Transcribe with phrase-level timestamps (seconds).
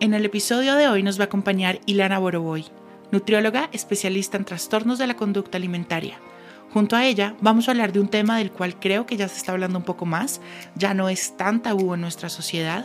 [0.00, 2.66] En el episodio de hoy nos va a acompañar Ilana Boroboy,
[3.10, 6.20] nutrióloga especialista en trastornos de la conducta alimentaria.
[6.70, 9.38] Junto a ella vamos a hablar de un tema del cual creo que ya se
[9.38, 10.40] está hablando un poco más,
[10.76, 12.84] ya no es tan tabú en nuestra sociedad,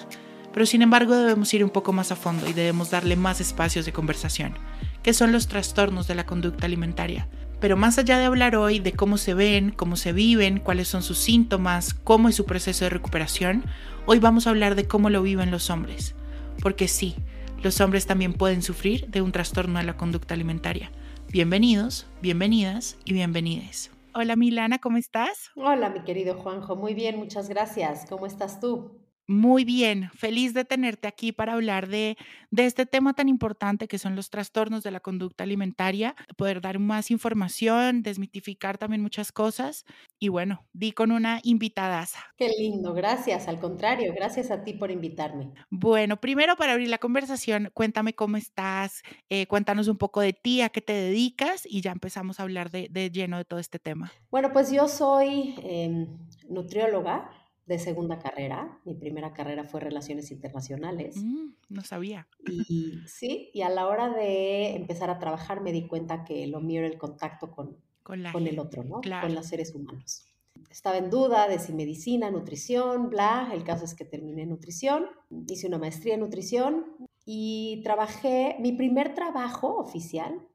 [0.51, 3.85] pero sin embargo debemos ir un poco más a fondo y debemos darle más espacios
[3.85, 4.55] de conversación,
[5.03, 7.27] que son los trastornos de la conducta alimentaria.
[7.59, 11.03] Pero más allá de hablar hoy de cómo se ven, cómo se viven, cuáles son
[11.03, 13.65] sus síntomas, cómo es su proceso de recuperación,
[14.07, 16.15] hoy vamos a hablar de cómo lo viven los hombres
[16.63, 17.13] porque sí,
[17.61, 20.91] los hombres también pueden sufrir de un trastorno de la conducta alimentaria.
[21.29, 23.91] Bienvenidos, bienvenidas y bienvenides.
[24.13, 25.51] Hola Milana, ¿cómo estás?
[25.55, 28.05] Hola mi querido Juanjo, muy bien, muchas gracias.
[28.07, 29.02] ¿Cómo estás tú?
[29.27, 32.17] Muy bien, feliz de tenerte aquí para hablar de,
[32.51, 36.77] de, este tema tan importante que son los trastornos de la conducta alimentaria, poder dar
[36.79, 39.85] más información, desmitificar también muchas cosas
[40.19, 42.05] y bueno, di con una invitada.
[42.35, 45.53] Qué lindo, gracias, al contrario, gracias a ti por invitarme.
[45.69, 50.61] Bueno, primero para abrir la conversación, cuéntame cómo estás, eh, cuéntanos un poco de ti,
[50.61, 53.79] a qué te dedicas y ya empezamos a hablar de, de lleno de todo este
[53.79, 54.11] tema.
[54.31, 56.07] Bueno, pues yo soy eh,
[56.49, 57.29] nutrióloga
[57.65, 58.79] de segunda carrera.
[58.85, 61.15] Mi primera carrera fue Relaciones Internacionales.
[61.17, 62.27] Mm, no sabía.
[62.47, 66.59] Y sí, y a la hora de empezar a trabajar me di cuenta que lo
[66.59, 69.01] mío era el contacto con, con, con el otro, ¿no?
[69.01, 70.25] Con los seres humanos.
[70.69, 73.49] Estaba en duda de si medicina, nutrición, bla.
[73.53, 75.07] El caso es que terminé nutrición,
[75.47, 76.85] hice una maestría en nutrición
[77.25, 80.47] y trabajé, mi primer trabajo oficial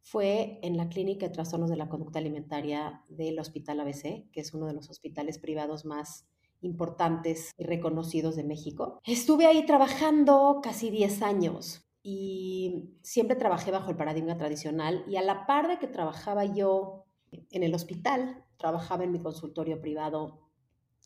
[0.00, 4.52] fue en la clínica de trastornos de la conducta alimentaria del Hospital ABC, que es
[4.52, 6.26] uno de los hospitales privados más
[6.62, 9.00] importantes y reconocidos de México.
[9.04, 15.22] Estuve ahí trabajando casi 10 años y siempre trabajé bajo el paradigma tradicional y a
[15.22, 20.40] la par de que trabajaba yo en el hospital, trabajaba en mi consultorio privado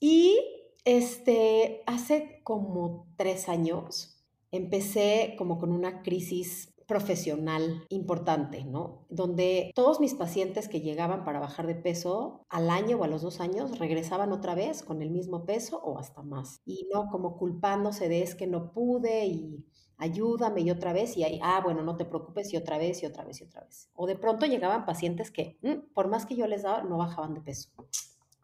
[0.00, 0.38] y
[0.84, 4.22] este, hace como tres años
[4.52, 9.06] empecé como con una crisis profesional importante, ¿no?
[9.08, 13.22] Donde todos mis pacientes que llegaban para bajar de peso al año o a los
[13.22, 16.60] dos años regresaban otra vez con el mismo peso o hasta más.
[16.64, 19.66] Y no como culpándose de es que no pude y
[19.98, 23.06] ayúdame y otra vez y ahí, ah, bueno, no te preocupes y otra vez y
[23.06, 23.90] otra vez y otra vez.
[23.94, 27.34] O de pronto llegaban pacientes que, mm, por más que yo les daba, no bajaban
[27.34, 27.70] de peso.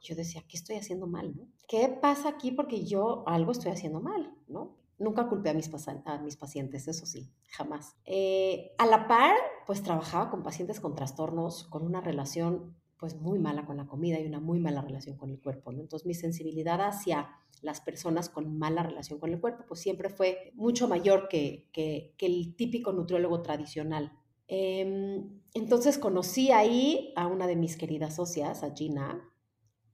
[0.00, 1.36] Yo decía, ¿qué estoy haciendo mal?
[1.36, 1.46] ¿no?
[1.68, 2.50] ¿Qué pasa aquí?
[2.50, 4.81] Porque yo algo estoy haciendo mal, ¿no?
[5.02, 7.96] Nunca culpé a mis, pacientes, eso sí, jamás.
[8.04, 9.34] Eh, a la par,
[9.66, 14.20] pues trabajaba con pacientes con trastornos, con una relación pues muy mala con la comida
[14.20, 15.80] y una muy mala relación con el cuerpo, ¿no?
[15.80, 17.30] Entonces mi sensibilidad hacia
[17.60, 22.14] las personas con mala relación con el cuerpo, pues siempre fue mucho mayor que, que,
[22.20, 24.12] el típico nutriólogo tradicional.
[24.46, 25.20] Eh,
[25.52, 29.31] entonces conocí ahí a una de mis queridas socias, a Gina,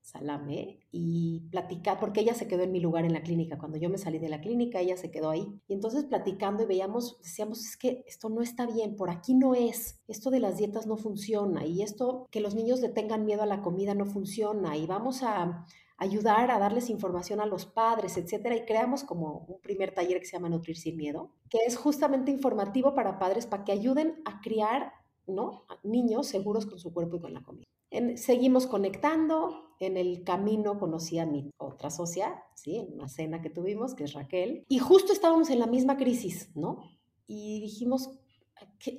[0.08, 3.58] Salame y platicar, porque ella se quedó en mi lugar en la clínica.
[3.58, 5.60] Cuando yo me salí de la clínica, ella se quedó ahí.
[5.68, 9.54] Y entonces platicando y veíamos, decíamos, es que esto no está bien, por aquí no
[9.54, 13.42] es, esto de las dietas no funciona y esto que los niños le tengan miedo
[13.42, 15.66] a la comida no funciona y vamos a
[15.98, 20.26] ayudar a darles información a los padres, etcétera, y creamos como un primer taller que
[20.26, 24.40] se llama Nutrir sin Miedo, que es justamente informativo para padres para que ayuden a
[24.40, 24.92] criar
[25.26, 25.64] ¿no?
[25.82, 27.68] niños seguros con su cuerpo y con la comida.
[28.16, 32.76] Seguimos conectando, en el camino conocí a mi otra socia, ¿sí?
[32.78, 36.50] En una cena que tuvimos, que es Raquel, y justo estábamos en la misma crisis,
[36.56, 36.80] ¿no?
[37.26, 38.18] Y dijimos,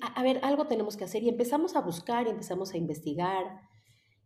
[0.02, 3.62] a ver, algo tenemos que hacer, y empezamos a buscar, y empezamos a investigar,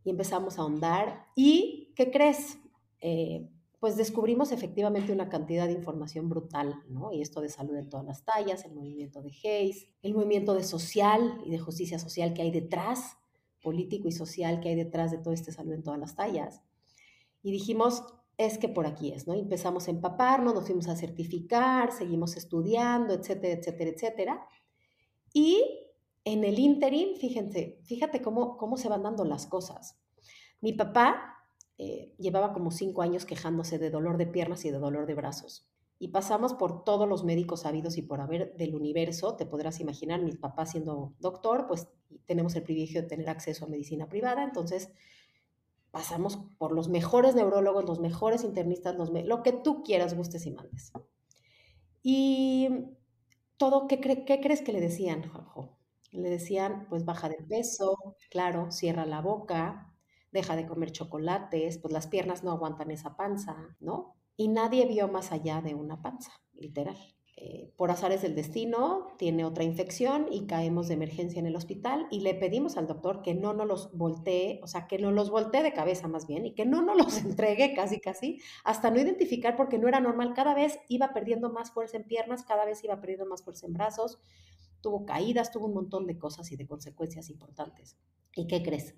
[0.03, 2.59] y empezamos a ahondar, y ¿qué crees?
[2.99, 3.49] Eh,
[3.79, 7.11] pues descubrimos efectivamente una cantidad de información brutal, ¿no?
[7.11, 10.63] Y esto de salud en todas las tallas, el movimiento de Hayes, el movimiento de
[10.63, 13.17] social y de justicia social que hay detrás,
[13.63, 16.61] político y social que hay detrás de todo este salud en todas las tallas.
[17.41, 18.03] Y dijimos,
[18.37, 19.33] es que por aquí es, ¿no?
[19.33, 24.47] empezamos a empaparnos, nos fuimos a certificar, seguimos estudiando, etcétera, etcétera, etcétera.
[25.33, 25.63] Y
[26.25, 29.99] en el interim, fíjense, fíjate cómo, cómo se van dando las cosas.
[30.61, 31.39] Mi papá
[31.77, 35.72] eh, llevaba como cinco años quejándose de dolor de piernas y de dolor de brazos
[36.03, 40.21] y pasamos por todos los médicos habidos y por haber del universo, te podrás imaginar,
[40.21, 41.87] mi papá siendo doctor, pues
[42.25, 44.91] tenemos el privilegio de tener acceso a medicina privada, entonces
[45.91, 50.91] pasamos por los mejores neurólogos, los mejores internistas, lo que tú quieras, gustes y mandes.
[52.01, 52.67] Y
[53.55, 55.77] todo, ¿qué, ¿qué, crees que le decían, Juanjo?
[56.11, 57.97] Le decían, pues baja de peso,
[58.29, 59.95] claro, cierra la boca,
[60.33, 64.17] deja de comer chocolates, pues las piernas no aguantan esa panza, ¿no?
[64.35, 66.97] Y nadie vio más allá de una panza, literal.
[67.35, 72.07] Eh, por azares del destino, tiene otra infección y caemos de emergencia en el hospital
[72.11, 75.31] y le pedimos al doctor que no nos los voltee, o sea, que no los
[75.31, 79.01] voltee de cabeza más bien y que no nos los entregue casi casi hasta no
[79.01, 80.33] identificar porque no era normal.
[80.35, 83.73] Cada vez iba perdiendo más fuerza en piernas, cada vez iba perdiendo más fuerza en
[83.73, 84.19] brazos,
[84.81, 87.97] tuvo caídas, tuvo un montón de cosas y de consecuencias importantes.
[88.35, 88.95] ¿Y qué crees?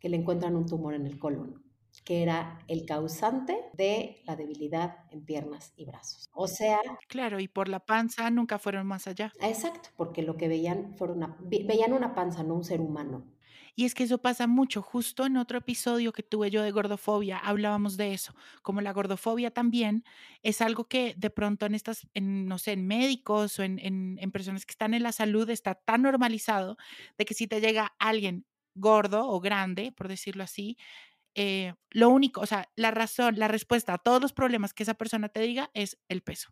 [0.00, 1.64] Que le encuentran un tumor en el colon
[2.04, 6.28] que era el causante de la debilidad en piernas y brazos.
[6.32, 6.78] O sea...
[7.08, 9.32] Claro, y por la panza nunca fueron más allá.
[9.40, 13.24] Exacto, porque lo que veían fue una, veían una panza, no un ser humano.
[13.78, 14.80] Y es que eso pasa mucho.
[14.80, 18.34] Justo en otro episodio que tuve yo de gordofobia hablábamos de eso.
[18.62, 20.02] Como la gordofobia también
[20.42, 24.32] es algo que de pronto en estas, en, no sé, en médicos o en, en
[24.32, 26.78] personas que están en la salud está tan normalizado
[27.18, 30.78] de que si te llega alguien gordo o grande, por decirlo así,
[31.36, 34.94] eh, lo único, o sea, la razón, la respuesta a todos los problemas que esa
[34.94, 36.48] persona te diga es el peso.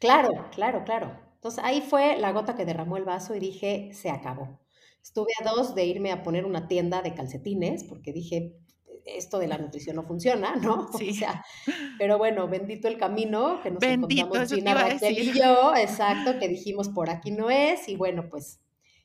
[0.00, 1.20] Claro, claro, claro.
[1.34, 4.60] Entonces ahí fue la gota que derramó el vaso y dije, se acabó.
[5.02, 8.56] Estuve a dos de irme a poner una tienda de calcetines porque dije,
[9.04, 10.88] esto de la nutrición no funciona, ¿no?
[10.96, 11.10] Sí.
[11.10, 11.44] O sea,
[11.98, 17.10] pero bueno, bendito el camino que nos encontramos Gina y yo, exacto, que dijimos por
[17.10, 18.60] aquí no es, y bueno, pues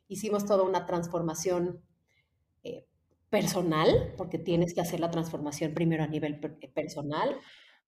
[0.07, 1.83] hicimos toda una transformación
[3.29, 7.37] personal, porque tienes que hacer la transformación primero a nivel eh, personal.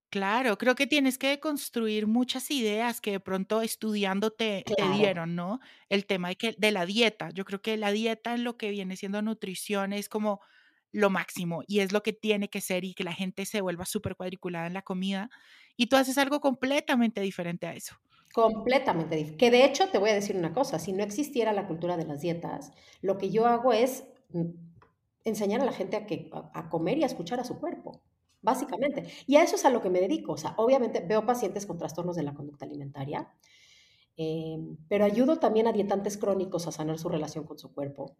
[0.09, 5.61] Claro, creo que tienes que construir muchas ideas que de pronto estudiando te, dieron, ¿no?
[5.87, 7.29] El tema de, que, de la dieta.
[7.29, 10.41] Yo creo que la dieta en lo que viene siendo nutrición es como
[10.91, 13.85] lo máximo y es lo que tiene que ser y que la gente se vuelva
[13.85, 15.29] súper cuadriculada en la comida
[15.77, 17.95] y tú haces algo completamente diferente a eso.
[18.33, 19.37] Completamente diferente.
[19.37, 22.05] Que de hecho te voy a decir una cosa, si no existiera la cultura de
[22.05, 24.70] las dietas, lo que yo hago es mm,
[25.23, 28.01] enseñar a la gente a, que, a, comer y a escuchar a su cuerpo,
[28.41, 29.05] básicamente.
[29.27, 30.33] Y a eso es a lo que me dedico.
[30.33, 33.29] O sea, obviamente veo pacientes con trastornos de la conducta alimentaria,
[34.17, 38.17] em, pero ayudo también a dietantes crónicos a sanar su relación con su cuerpo.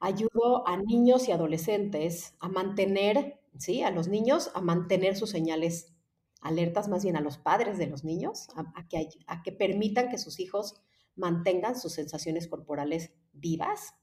[0.00, 3.82] Ayudo a niños y adolescentes a mantener, ¿sí?
[3.82, 5.94] A los niños a mantener sus señales
[6.40, 10.18] alertas, más bien a los padres de los niños, a, que, a que permitan que
[10.18, 10.82] sus hijos
[11.16, 13.94] mantengan sus sensaciones corporales vivas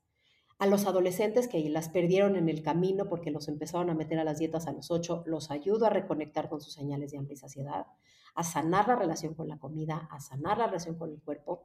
[0.61, 4.23] a los adolescentes que las perdieron en el camino porque los empezaron a meter a
[4.23, 7.37] las dietas a los ocho, los ayudo a reconectar con sus señales de hambre y
[7.37, 7.87] saciedad,
[8.35, 11.63] a sanar la relación con la comida, a sanar la relación con el cuerpo.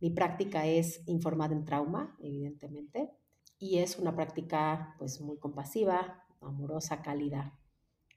[0.00, 3.12] Mi práctica es informada en trauma, evidentemente,
[3.60, 7.56] y es una práctica pues muy compasiva, amorosa, cálida,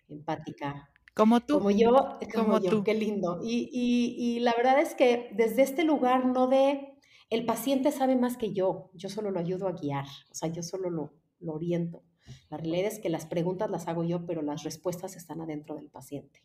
[0.10, 0.90] empática.
[1.14, 1.60] Como tú.
[1.60, 3.40] Como yo, como, yo, qué lindo.
[3.44, 6.97] Y, y la verdad es que desde este lugar no de
[7.30, 10.64] el paciente sabe más que yo, yo solo lo ayudo a guiar, o sea, yo
[10.64, 11.14] solo lo,
[11.46, 12.04] oriento.
[12.50, 15.90] La realidad es que las preguntas las hago yo, pero las respuestas están adentro del
[15.90, 16.44] paciente.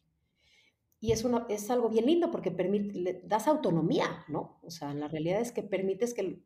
[1.01, 4.61] Y es, una, es algo bien lindo porque permite, das autonomía, ¿no?
[4.63, 6.41] O sea, la realidad es que permites que,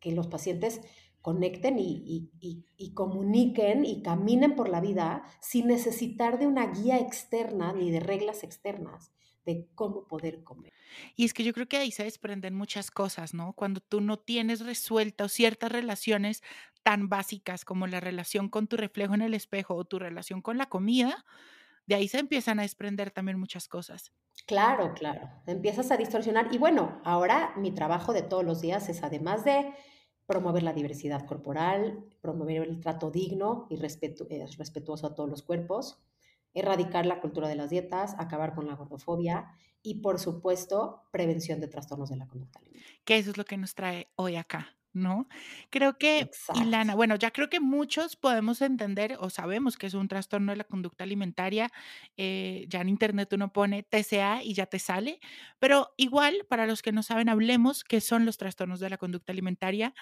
[0.00, 0.82] que los pacientes
[1.22, 7.72] conecten y, y, comuniquen y caminen por la vida sin necesitar de una guía externa
[7.72, 9.12] ni de reglas externas
[9.46, 10.72] de cómo poder comer.
[11.14, 13.54] Y es que yo creo que ahí se desprenden muchas cosas, ¿no?
[13.54, 16.42] Cuando tú no tienes resueltas ciertas relaciones
[16.82, 20.58] tan básicas como la relación con tu reflejo en el espejo o tu relación con
[20.58, 21.24] la comida,
[21.86, 24.12] de ahí se empiezan a desprender también muchas cosas.
[24.46, 25.28] Claro, claro.
[25.46, 26.52] Empiezas a distorsionar.
[26.52, 29.72] Y bueno, ahora mi trabajo de todos los días es además de
[30.26, 36.02] promover la diversidad corporal, promover el trato digno y eh, respetuoso a todos los cuerpos,
[36.56, 41.68] erradicar la cultura de las dietas, acabar con la gordofobia y, por supuesto, prevención de
[41.68, 42.98] trastornos de la conducta alimentaria.
[43.04, 44.76] Que eso es lo que nos trae hoy acá.
[44.96, 45.28] ¿no?
[45.68, 50.08] Creo que, Ilana, bueno, ya creo que muchos podemos entender o sabemos que es un
[50.08, 51.70] trastorno de la conducta alimentaria.
[52.16, 55.20] Eh, ya en internet uno pone TCA y ya te sale,
[55.58, 59.32] pero igual, para los que no saben, hablemos qué son los trastornos de la conducta
[59.32, 59.94] alimentaria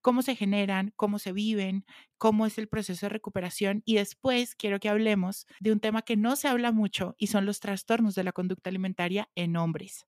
[0.00, 1.84] cómo se generan, cómo se viven,
[2.16, 6.16] cómo es el proceso de recuperación y después quiero que hablemos de un tema que
[6.16, 10.06] no se habla mucho y son los trastornos de la conducta alimentaria en hombres,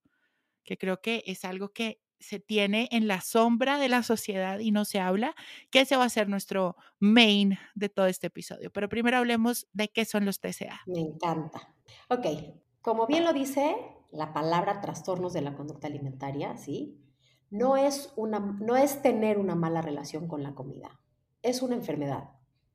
[0.64, 4.70] que creo que es algo que se tiene en la sombra de la sociedad y
[4.70, 5.34] no se habla,
[5.70, 8.70] que ese va a ser nuestro main de todo este episodio.
[8.70, 10.82] Pero primero hablemos de qué son los TCA.
[10.86, 11.74] Me encanta.
[12.08, 12.26] Ok,
[12.82, 13.74] como bien lo dice
[14.12, 17.00] la palabra trastornos de la conducta alimentaria, ¿sí?
[17.50, 21.00] No es, una, no es tener una mala relación con la comida,
[21.42, 22.30] es una enfermedad.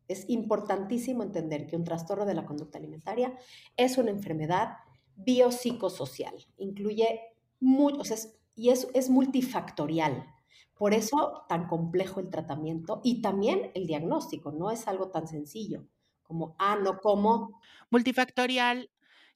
[0.08, 3.36] Es importantísimo entender que un trastorno de la conducta alimentaria
[3.76, 4.78] es una enfermedad
[5.16, 6.36] biopsicosocial.
[6.58, 7.22] Incluye
[7.60, 10.28] muchos, y es, es multifactorial.
[10.76, 15.88] Por eso tan complejo el tratamiento y también el diagnóstico, no es algo tan sencillo
[16.26, 17.60] como, ah, no como.
[17.90, 18.90] Multifactorial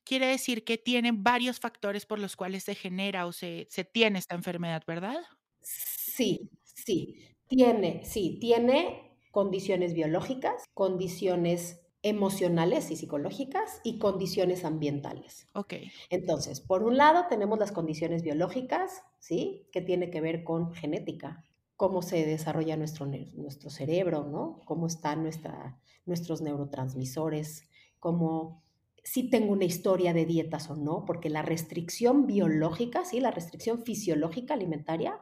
[0.10, 4.18] quiere decir que tiene varios factores por los cuales se genera o se, se tiene
[4.18, 5.20] esta enfermedad, ¿verdad?
[5.62, 15.48] Sí, sí, tiene, sí, tiene condiciones biológicas, condiciones emocionales y psicológicas y condiciones ambientales.
[15.54, 15.76] Ok.
[16.10, 19.68] Entonces, por un lado tenemos las condiciones biológicas, ¿sí?
[19.72, 24.60] Que tiene que ver con genética, cómo se desarrolla nuestro, nuestro cerebro, ¿no?
[24.66, 28.64] Cómo están nuestra, nuestros neurotransmisores, cómo
[29.04, 33.20] si tengo una historia de dietas o no, porque la restricción biológica, ¿sí?
[33.20, 35.20] La restricción fisiológica alimentaria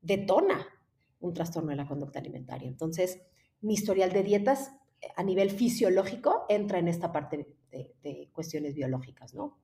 [0.00, 0.66] detona
[1.20, 2.68] un trastorno de la conducta alimentaria.
[2.68, 3.20] Entonces,
[3.60, 4.72] mi historial de dietas
[5.16, 9.58] a nivel fisiológico entra en esta parte de, cuestiones biológicas, ¿no?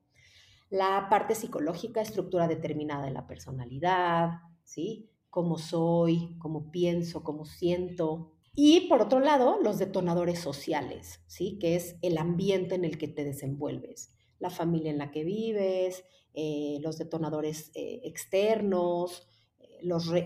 [0.71, 5.11] La parte psicológica, estructura determinada de la personalidad, ¿sí?
[5.29, 8.33] Cómo soy, cómo pienso, cómo siento.
[8.55, 11.59] Y por otro lado, los detonadores sociales, ¿sí?
[11.61, 16.05] Que es el ambiente en el que te desenvuelves, la familia en la que vives,
[16.35, 19.29] eh, los detonadores eh, externos,
[19.59, 19.79] eh,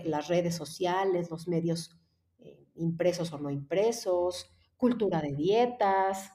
[0.05, 1.97] las redes sociales, los medios
[2.75, 6.31] impresos o no impresos, cultura de dietas,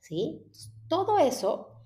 [0.00, 0.46] ¿sí?
[0.88, 1.82] Todo eso,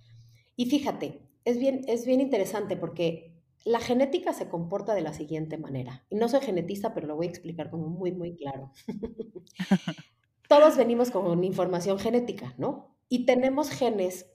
[0.57, 3.30] y fíjate, es bien, es bien interesante porque
[3.64, 6.05] la genética se comporta de la siguiente manera.
[6.11, 8.73] Y no soy genetista, pero lo voy a explicar como muy, muy claro.
[10.49, 12.97] Todos venimos con información genética, ¿no?
[13.09, 14.26] Y tenemos genes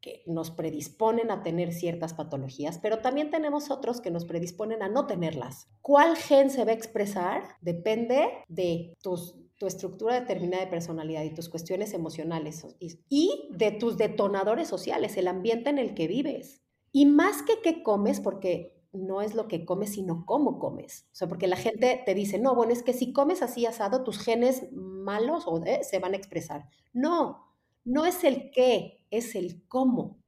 [0.00, 4.88] que nos predisponen a tener ciertas patologías, pero también tenemos otros que nos predisponen a
[4.88, 5.68] no tenerlas.
[5.80, 7.42] ¿Cuál gen se va a expresar?
[7.60, 12.66] Depende de tus tu estructura determinada de personalidad y tus cuestiones emocionales
[13.08, 16.62] y de tus detonadores sociales, el ambiente en el que vives.
[16.92, 21.06] Y más que qué comes, porque no es lo que comes, sino cómo comes.
[21.12, 24.04] O sea, porque la gente te dice, no, bueno, es que si comes así asado,
[24.04, 25.46] tus genes malos
[25.82, 26.68] se van a expresar.
[26.92, 27.46] No,
[27.84, 30.18] no es el qué, es el cómo.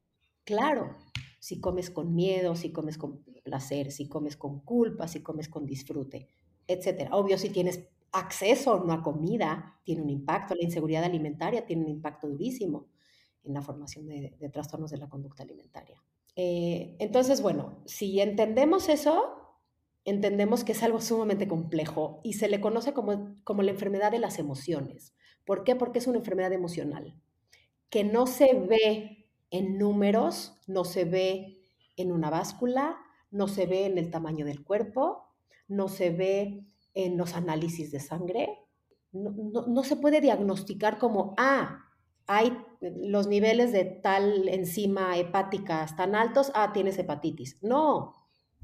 [0.44, 0.96] Claro,
[1.40, 5.64] si comes con miedo, si comes con placer, si comes con culpa, si comes con
[5.64, 6.28] disfrute,
[6.66, 7.16] etcétera.
[7.16, 11.90] Obvio, si tienes acceso no a comida tiene un impacto, la inseguridad alimentaria tiene un
[11.90, 12.88] impacto durísimo
[13.44, 16.02] en la formación de, trastornos de la conducta alimentaria.
[16.40, 19.58] Eh, entonces, bueno, si entendemos eso,
[20.04, 24.20] entendemos que es algo sumamente complejo y se le conoce como, como la enfermedad de
[24.20, 25.16] las emociones.
[25.44, 25.74] ¿Por qué?
[25.74, 27.20] Porque es una enfermedad emocional
[27.90, 31.58] que no se ve en números, no se ve
[31.96, 32.98] en una báscula,
[33.32, 35.24] no se ve en el tamaño del cuerpo,
[35.66, 36.64] no se ve
[36.94, 38.60] en los análisis de sangre.
[39.10, 41.87] No, se puede diagnosticar como, ah,
[42.28, 47.58] hay los niveles de tal enzima hepática tan altos, ah, tienes hepatitis.
[47.62, 48.14] No,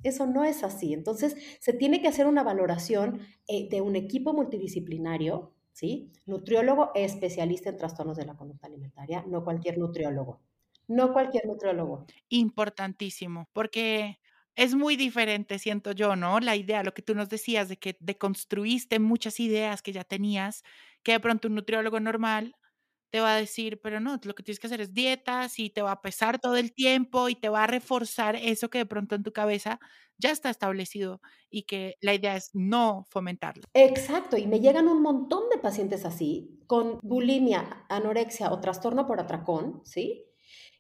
[0.02, 0.92] eso no es así.
[0.92, 6.12] Entonces, se tiene que hacer una valoración eh, de un equipo multidisciplinario, ¿sí?
[6.26, 10.40] Nutriólogo especialista en trastornos de la conducta alimentaria, no cualquier nutriólogo.
[10.87, 12.06] No cualquier nutriólogo.
[12.28, 14.18] Importantísimo, porque
[14.56, 16.38] es muy diferente, siento yo, ¿no?
[16.38, 20.62] La idea, lo que tú nos decías de que deconstruiste muchas ideas que ya tenías,
[21.02, 22.54] que de pronto un nutriólogo normal
[23.14, 25.83] te va a decir, pero no, lo que tienes que hacer es dietas y te
[25.83, 29.14] va a pesar todo el tiempo y te va a reforzar eso que de pronto
[29.14, 29.78] en tu cabeza
[30.18, 33.62] ya está establecido y que la idea es no fomentarlo.
[33.73, 39.21] Exacto, y me llegan un montón de pacientes así, con bulimia, anorexia o trastorno por
[39.21, 40.25] atracón, ¿sí?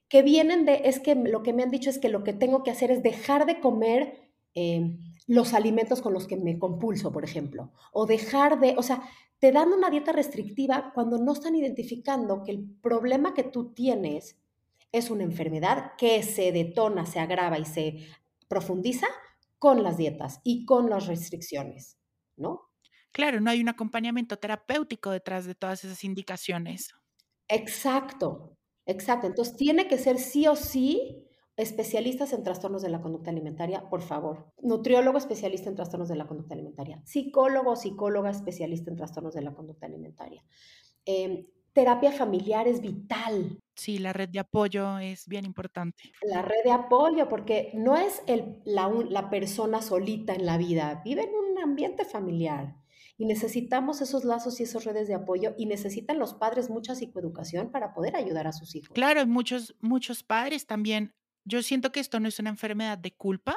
[0.08, 2.64] que vienen de, es que lo que me han dicho es que lo que tengo
[2.64, 4.23] que hacer es dejar de comer
[4.54, 4.96] eh,
[5.26, 9.02] los alimentos con los que me compulso, por ejemplo, o dejar de, o sea,
[9.38, 14.38] te dan una dieta restrictiva cuando no están identificando que el problema que tú tienes
[14.92, 18.06] es una enfermedad que se detona, se agrava y se
[18.48, 19.06] profundiza
[19.58, 21.98] con las dietas y con las restricciones,
[22.36, 22.70] ¿no?
[23.12, 26.94] Claro, no hay un acompañamiento terapéutico detrás de todas esas indicaciones.
[27.48, 28.56] Exacto,
[28.86, 33.88] Exacto, entonces tiene que ser sí o sí especialistas en trastornos de la conducta alimentaria,
[33.88, 34.52] por favor.
[34.62, 37.00] Nutriólogo especialista en trastornos de la conducta alimentaria.
[37.04, 40.42] Psicólogo o psicóloga especialista en trastornos de la conducta alimentaria.
[41.04, 43.60] Em, terapia familiar es vital.
[43.76, 46.12] Sí, la red de apoyo es bien importante.
[46.22, 51.02] La red de apoyo, porque no es el, la, la persona solita en la vida,
[51.04, 52.76] vive en un ambiente familiar.
[53.16, 57.70] Y necesitamos esos lazos y esas redes de apoyo y necesitan los padres mucha psicoeducación
[57.70, 58.92] para poder ayudar a sus hijos.
[58.92, 61.14] Claro, muchos, muchos padres también.
[61.44, 63.54] Yo siento que esto no es una enfermedad de culpa.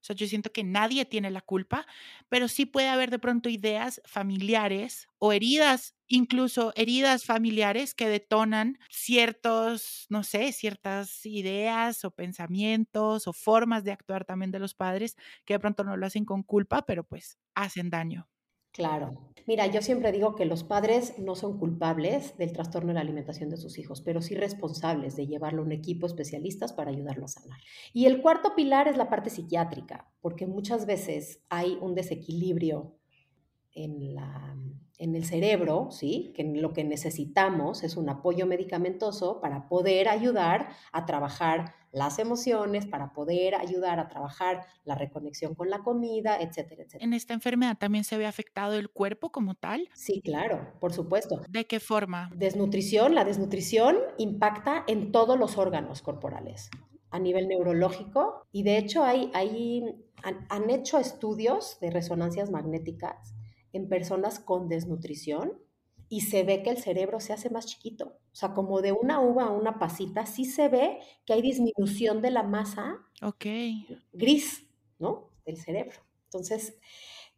[0.00, 1.86] O sea, yo siento que nadie tiene la culpa,
[2.28, 8.78] pero sí puede haber de pronto ideas familiares o heridas, incluso heridas familiares que detonan
[8.90, 15.16] ciertos, no sé, ciertas ideas o pensamientos o formas de actuar también de los padres
[15.46, 18.28] que de pronto no lo hacen con culpa, pero pues hacen daño.
[18.74, 19.14] Claro.
[19.46, 23.48] Mira, yo siempre digo que los padres no son culpables del trastorno de la alimentación
[23.48, 27.28] de sus hijos, pero sí responsables de llevarlo a un equipo especialistas para ayudarlo a
[27.28, 27.60] sanar.
[27.92, 32.96] Y el cuarto pilar es la parte psiquiátrica, porque muchas veces hay un desequilibrio
[33.74, 34.56] en, la,
[34.98, 36.32] en el cerebro, ¿sí?
[36.34, 42.86] que lo que necesitamos es un apoyo medicamentoso para poder ayudar a trabajar las emociones,
[42.86, 47.04] para poder ayudar a trabajar la reconexión con la comida, etcétera, etcétera.
[47.04, 49.88] ¿En esta enfermedad también se ve afectado el cuerpo como tal?
[49.94, 51.40] Sí, claro, por supuesto.
[51.48, 52.30] ¿De qué forma?
[52.34, 56.68] Desnutrición, la desnutrición impacta en todos los órganos corporales
[57.10, 59.84] a nivel neurológico y de hecho hay, hay
[60.24, 63.34] han, han hecho estudios de resonancias magnéticas
[63.72, 65.63] en personas con desnutrición
[66.08, 68.18] y se ve que el cerebro se hace más chiquito.
[68.32, 72.22] O sea, como de una uva a una pasita, sí se ve que hay disminución
[72.22, 73.00] de la masa
[74.12, 74.66] gris,
[74.98, 75.30] ¿no?
[75.46, 76.00] Del cerebro.
[76.24, 76.78] Entonces,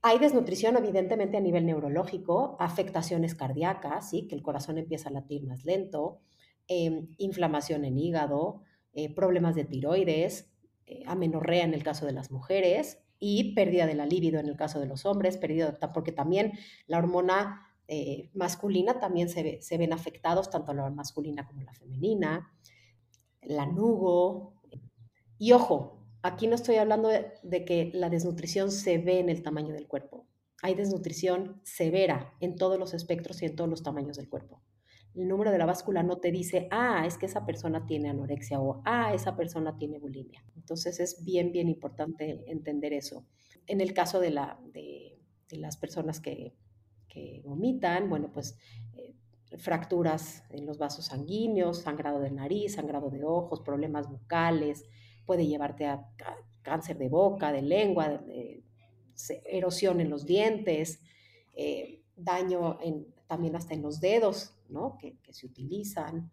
[0.02, 4.26] hay desnutrición, evidentemente, a nivel neurológico, afectaciones cardíacas, ¿sí?
[4.28, 6.20] Que el corazón empieza a latir más lento,
[6.68, 10.50] em, inflamación en hígado, eh, problemas de tiroides,
[10.86, 14.56] eh, amenorrea en el caso de las mujeres, y pérdida de la libido en el
[14.56, 16.52] caso de los hombres, pérdida, porque también
[16.86, 22.52] la hormona eh, masculina también se, se, ven afectados, tanto la masculina como la femenina,
[23.42, 24.60] la nugo.
[25.38, 29.42] Y ojo, aquí no estoy hablando de, de que la desnutrición se ve en el
[29.42, 30.26] tamaño del cuerpo.
[30.62, 34.62] Hay desnutrición severa en todos los espectros y en todos los tamaños del cuerpo
[35.16, 38.60] el número de la báscula no te dice, ah, es que esa persona tiene anorexia
[38.60, 40.44] o, ah, esa persona tiene bulimia.
[40.54, 43.26] Entonces es bien, bien importante entender eso.
[43.66, 45.18] En el caso de, la, de,
[45.50, 46.54] las personas que,
[47.08, 48.58] que, vomitan, bueno, pues
[48.94, 49.14] eh,
[49.58, 54.84] fracturas en los vasos sanguíneos, sangrado de nariz, sangrado de ojos, problemas bucales,
[55.24, 56.08] puede llevarte a
[56.62, 58.20] cáncer de boca, de lengua,
[59.44, 61.00] erosión en los dientes,
[61.54, 64.96] eh, daño en, también hasta en los dedos, ¿no?
[64.98, 66.30] Que, se utilizan.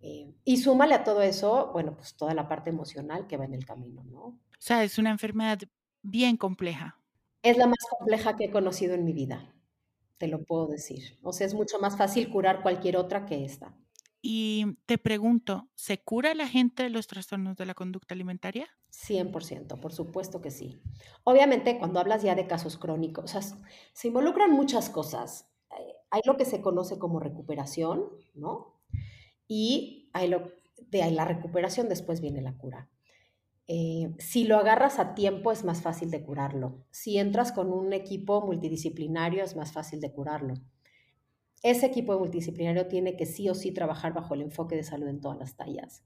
[0.00, 3.54] Eh, y súmale a todo eso, bueno, pues toda la parte emocional que va en
[3.54, 4.20] el camino, ¿no?
[4.20, 5.60] O sea, es una enfermedad
[6.02, 6.98] bien compleja.
[7.42, 9.51] Es la más compleja que he conocido en mi vida,
[10.22, 11.18] te lo puedo decir.
[11.24, 13.76] O sea, es mucho más fácil curar cualquier otra que esta.
[14.20, 18.68] Y te pregunto, ¿se cura la gente de los trastornos de la conducta alimentaria?
[18.92, 20.80] 100%, por supuesto que sí.
[21.24, 23.58] Obviamente, cuando hablas ya de casos crónicos, o sea,
[23.92, 25.52] se involucran muchas cosas
[26.12, 28.04] hay lo que se conoce como recuperación,
[28.34, 28.78] ¿no?
[29.48, 30.52] Y hay lo,
[30.90, 32.90] de ahí la recuperación después viene la cura.
[33.74, 36.84] Eh, si lo agarras a tiempo es más fácil de curarlo.
[36.90, 40.52] Si entras con un equipo multidisciplinario es más fácil de curarlo.
[41.62, 45.22] Ese equipo multidisciplinario tiene que sí o sí trabajar bajo el enfoque de salud en
[45.22, 46.04] todas las tallas.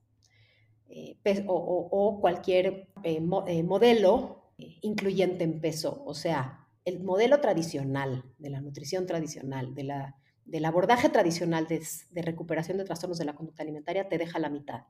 [0.88, 4.52] Eh, o, cualquier eh, modelo
[4.83, 11.66] incluyente en peso, o sea, el modelo tradicional, de la nutrición tradicional, del abordaje tradicional
[11.66, 11.83] de,
[12.22, 14.83] recuperación de trastornos de la conducta alimentaria, te deja la mitad.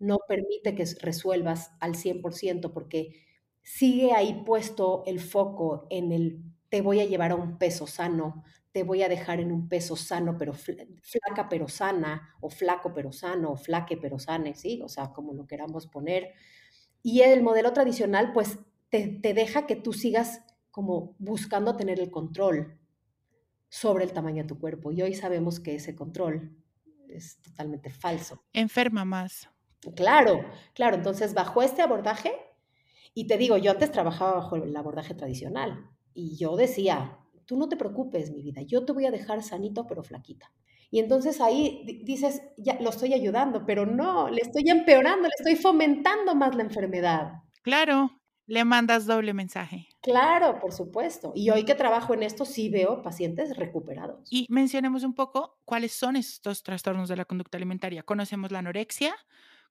[0.00, 3.24] No permite que resuelvas al 100% porque
[3.62, 8.44] sigue ahí puesto el foco en el te voy a llevar a un peso sano,
[8.72, 13.12] te voy a dejar en un peso sano, pero flaca pero sana, o flaco pero
[13.12, 14.80] sano, o flaque pero sane, ¿sí?
[14.82, 16.32] O sea, como lo queramos poner.
[17.02, 18.58] Y el modelo tradicional, pues,
[18.88, 22.78] te, te deja que tú sigas como buscando tener el control
[23.68, 24.92] sobre el tamaño de tu cuerpo.
[24.92, 26.56] Y hoy sabemos que ese control
[27.08, 28.44] es totalmente falso.
[28.52, 29.48] Enferma más.
[29.96, 30.96] Claro, claro.
[30.96, 32.32] Entonces, bajo este abordaje,
[33.14, 37.68] y te digo, yo antes trabajaba bajo el abordaje tradicional y yo decía, tú no
[37.68, 40.52] te preocupes, mi vida, yo te voy a dejar sanito pero flaquita.
[40.92, 45.56] Y entonces ahí dices, ya lo estoy ayudando, pero no, le estoy empeorando, le estoy
[45.56, 47.32] fomentando más la enfermedad.
[47.62, 48.10] Claro,
[48.46, 49.86] le mandas doble mensaje.
[50.02, 51.32] Claro, por supuesto.
[51.36, 54.26] Y hoy que trabajo en esto, sí veo pacientes recuperados.
[54.32, 58.02] Y mencionemos un poco cuáles son estos trastornos de la conducta alimentaria.
[58.02, 59.14] Conocemos la anorexia,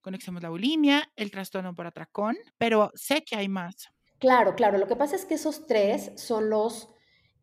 [0.01, 3.89] conocemos la bulimia, el trastorno por atracón, pero sé que hay más.
[4.17, 4.77] Claro, claro.
[4.77, 6.89] Lo que pasa es que esos tres son los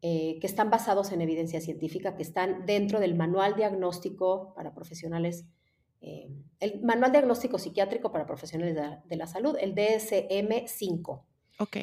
[0.02, 5.46] eh, que están basados en evidencia científica, que están dentro del manual diagnóstico para profesionales
[6.00, 6.28] eh,
[6.60, 11.22] el Manual Diagnóstico Psiquiátrico para Profesionales de, la Salud, el DSM-5.
[11.58, 11.76] Ok.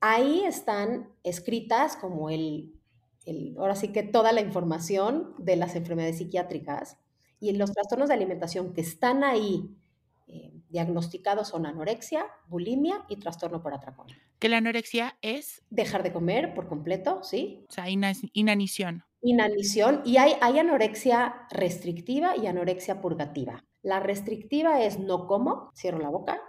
[0.00, 2.72] Ahí están escritas como el,
[3.58, 6.98] ahora sí que toda la información de las enfermedades psiquiátricas
[7.40, 9.76] y los trastornos de alimentación que están ahí
[10.70, 14.06] diagnosticados son anorexia, bulimia y trastorno por atracón.
[14.38, 15.62] ¿Que la anorexia es?
[15.70, 17.64] Dejar de comer por completo, ¿sí?
[17.68, 19.04] O sea, inanición.
[19.20, 20.02] Inanición.
[20.04, 23.64] Y hay, hay anorexia restrictiva y anorexia purgativa.
[23.82, 26.42] La restrictiva es no como, cierro la boca,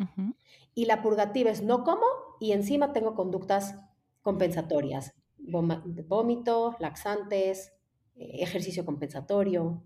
[0.73, 2.05] y la purgativa es no como
[2.39, 3.75] y encima tengo conductas
[4.21, 7.73] compensatorias, vómito, laxantes,
[8.15, 9.84] eh, ejercicio compensatorio,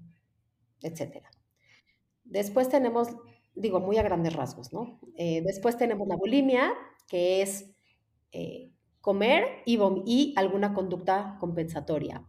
[0.81, 1.25] etc.
[2.23, 3.09] Después tenemos,
[3.55, 4.99] digo, muy a grandes rasgos, ¿no?
[5.15, 6.73] Eh, después tenemos la bulimia,
[7.07, 7.71] que es
[8.31, 12.25] eh, comer y, y alguna conducta compensatoria.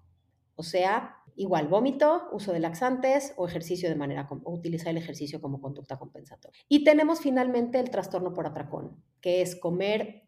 [0.56, 5.40] O sea, igual vómito, uso de laxantes o ejercicio de manera, o utilizar el ejercicio
[5.40, 6.60] como conducta compensatoria.
[6.68, 10.22] Y tenemos finalmente el trastorno por atracón, que es comer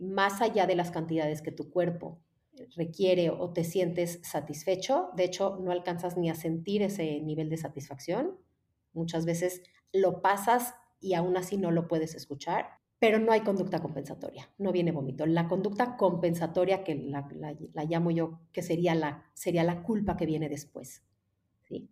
[0.00, 2.20] más allá de las cantidades que tu cuerpo
[2.76, 5.10] requiere o te sientes satisfecho.
[5.16, 8.38] De hecho, no alcanzas ni a sentir ese nivel de satisfacción.
[8.92, 9.62] Muchas veces
[9.94, 12.66] lo pasas y aún así no lo puedes escuchar,
[12.98, 15.26] pero no hay conducta compensatoria, no viene vómito.
[15.26, 17.26] La conducta compensatoria, que la,
[17.84, 21.02] llamo yo, que sería la, sería la culpa que viene después.
[21.62, 21.90] ¿sí?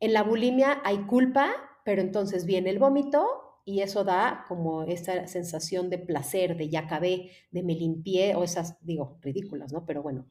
[0.00, 1.52] En la bulimia hay culpa,
[1.84, 6.80] pero entonces viene el vómito y eso da como esa sensación de placer, de ya
[6.80, 9.86] acabé, de me limpié, o esas, digo, ridículas, ¿no?
[9.86, 10.26] Pero bueno,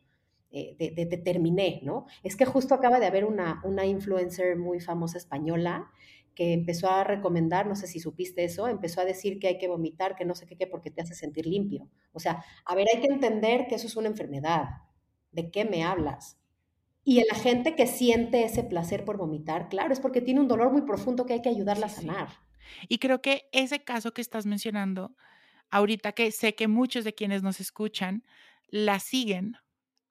[0.49, 2.05] eh, de, de, terminé, ¿no?
[2.23, 5.91] Es que justo acaba de haber una, una influencer muy famosa española
[6.37, 9.67] que empezó a recomendar, no sé si supiste eso, empezó a decir que hay que
[9.67, 11.89] vomitar, que no sé qué, qué, porque te hace sentir limpio.
[12.13, 14.65] O sea, a ver, hay que entender que eso es una enfermedad.
[15.31, 16.37] ¿De qué me hablas?
[17.03, 20.71] Y la gente que siente ese placer por vomitar, claro, es porque tiene un dolor
[20.71, 22.27] muy profundo que hay que ayudarla a sanar.
[22.87, 25.15] Y creo que ese caso que estás mencionando,
[25.71, 28.23] ahorita que sé que muchos de quienes nos escuchan
[28.67, 29.55] la siguen,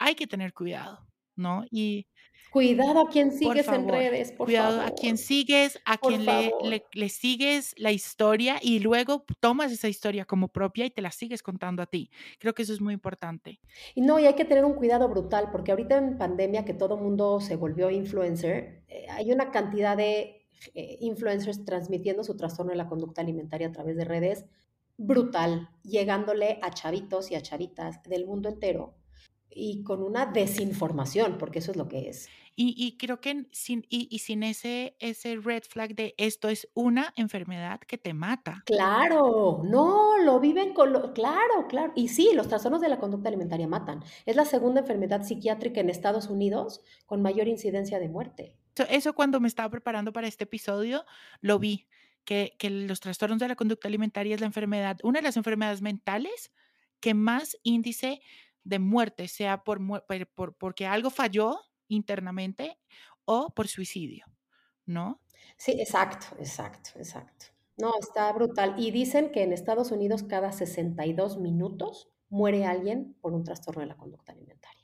[0.00, 1.05] hay que tener cuidado,
[1.36, 1.64] ¿no?
[1.70, 2.06] Y
[2.50, 6.52] Cuidado a quien sigues en redes, por cuidado a quien sigues, a quien le,
[6.94, 11.42] le, sigues la historia y luego tomas esa historia como propia y te la sigues
[11.42, 12.10] contando a ti.
[12.38, 13.60] Creo que eso es muy importante.
[13.94, 16.96] Y no, y hay que tener un cuidado brutal, porque ahorita en pandemia que todo
[16.96, 22.78] mundo se volvió influencer, eh, hay una cantidad de eh, influencers transmitiendo su trastorno de
[22.78, 24.46] la conducta alimentaria a través de redes
[24.96, 28.94] brutal, llegándole a chavitos y a chavitas del mundo entero
[29.56, 32.28] y con una desinformación, porque eso es lo que es.
[32.58, 37.80] Y, creo que sin, y, sin ese, ese red flag de esto es una enfermedad
[37.80, 38.62] que te mata.
[38.64, 41.92] Claro, no, lo viven con lo, claro, claro.
[41.94, 44.02] Y sí, los trastornos de la conducta alimentaria matan.
[44.24, 48.54] Es la segunda enfermedad psiquiátrica en Estados Unidos con mayor incidencia de muerte.
[48.88, 51.04] Eso cuando me estaba preparando para este episodio,
[51.42, 51.86] lo vi,
[52.24, 55.82] que, que los trastornos de la conducta alimentaria es la enfermedad, una de las enfermedades
[55.82, 56.52] mentales
[57.00, 58.22] que más índice
[58.66, 59.80] de muerte, sea por,
[60.34, 62.78] por, porque algo falló internamente
[63.24, 64.26] o por suicidio,
[64.84, 65.22] ¿no?
[65.56, 67.46] Sí, exacto, exacto, exacto.
[67.76, 68.74] No, está brutal.
[68.76, 73.86] Y dicen que en Estados Unidos cada 62 minutos muere alguien por un trastorno de
[73.86, 74.75] la conducta alimentaria.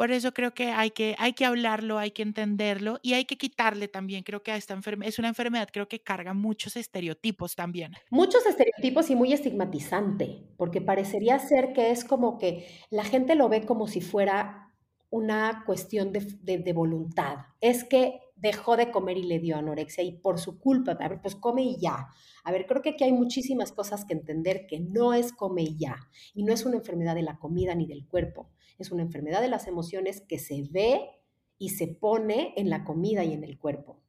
[0.00, 3.36] Por eso creo que hay que, hay que hablarlo, hay que entenderlo y hay que
[3.36, 4.22] quitarle también.
[4.22, 7.92] Creo que esta enfermedad es una enfermedad, creo que carga muchos estereotipos también.
[8.08, 13.50] Muchos estereotipos y muy estigmatizante, porque parecería ser que es como que la gente lo
[13.50, 14.72] ve como si fuera
[15.10, 17.36] una cuestión de, de, voluntad.
[17.60, 21.20] Es que dejó de comer y le dio anorexia y por su culpa, a ver,
[21.20, 22.08] pues come y ya.
[22.44, 25.76] A ver, creo que aquí hay muchísimas cosas que entender que no es come y
[25.76, 28.48] ya, y no es una enfermedad de la comida ni del cuerpo
[28.82, 31.10] es una enfermedad de las emociones que se ve
[31.58, 34.00] y se pone en la comida y en el cuerpo.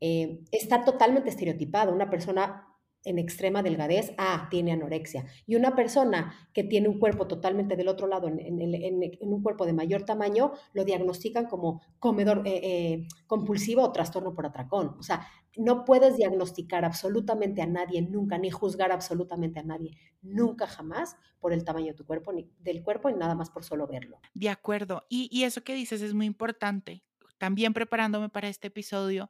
[0.00, 1.92] Eh, está totalmente estereotipado.
[1.92, 2.73] Una persona
[3.04, 5.26] en extrema delgadez, ah, tiene anorexia.
[5.46, 9.72] Y una persona que tiene un cuerpo totalmente del otro lado, en, un cuerpo de
[9.72, 14.96] mayor tamaño, lo diagnostican como comedor eh, eh, compulsivo o trastorno por atracón.
[14.98, 20.66] O sea, no puedes diagnosticar absolutamente a nadie nunca, ni juzgar absolutamente a nadie nunca
[20.66, 23.86] jamás por el tamaño de tu cuerpo, ni del cuerpo, y nada más por solo
[23.86, 24.18] verlo.
[24.32, 25.04] De acuerdo.
[25.08, 27.02] Y, y eso que dices es muy importante.
[27.38, 29.28] También preparándome para este episodio,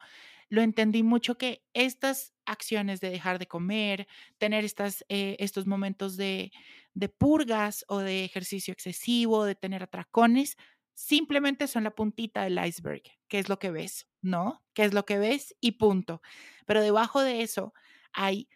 [0.54, 4.06] lo entendí mucho que estas acciones de dejar de comer,
[4.38, 6.52] tener estas, eh, estos momentos de,
[6.94, 10.56] de purgas o de ejercicio excesivo, de tener atracones,
[10.94, 14.62] simplemente son la puntita del iceberg, que es lo que ves, ¿no?
[14.74, 16.22] Que es lo que ves y punto.
[16.66, 17.74] Pero debajo de eso
[18.12, 18.48] hay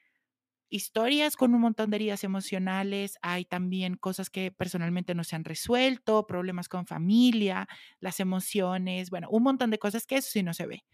[0.70, 5.44] historias con un montón de heridas emocionales, hay también cosas que personalmente no se han
[5.44, 7.68] resuelto, problemas con familia,
[8.00, 10.84] las emociones, bueno, un montón de cosas que eso sí no se ve.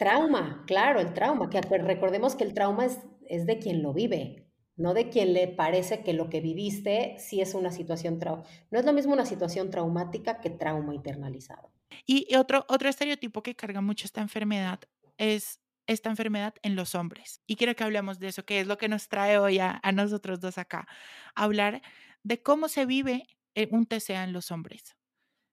[0.00, 4.50] Trauma, claro, el trauma, que recordemos que el trauma es, es de quien lo vive,
[4.74, 8.44] no de quien le parece que lo que viviste sí es una situación trauma.
[8.70, 11.70] No es lo mismo una situación traumática que trauma internalizado.
[12.06, 14.80] Y otro, otro estereotipo que carga mucho esta enfermedad
[15.18, 17.42] es esta enfermedad en los hombres.
[17.46, 20.40] Y quiero que hablemos de eso, que es lo que nos trae hoy a, nosotros
[20.40, 20.88] dos acá.
[21.34, 21.82] Hablar
[22.22, 24.96] de cómo se vive eh, un TCA en los hombres.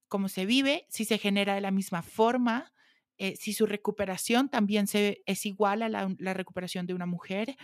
[0.07, 2.71] Cómo se vive, si se genera de la misma forma,
[3.17, 7.55] eh, si su recuperación también se, es igual a la, recuperación de una mujer.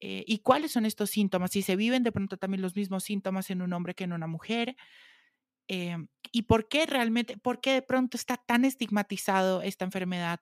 [0.00, 3.50] Eh, y cuáles son estos síntomas, si se viven de pronto también los mismos síntomas
[3.50, 4.76] en un hombre que en una mujer,
[6.32, 10.40] y por qué realmente, por qué de pronto está tan estigmatizado esta enfermedad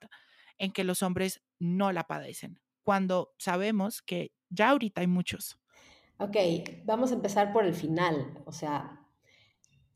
[0.57, 5.59] en que los hombres no la padecen, cuando sabemos que ya ahorita hay muchos.
[6.19, 6.35] Ok,
[6.85, 8.41] vamos a empezar por el final.
[8.45, 9.05] O sea,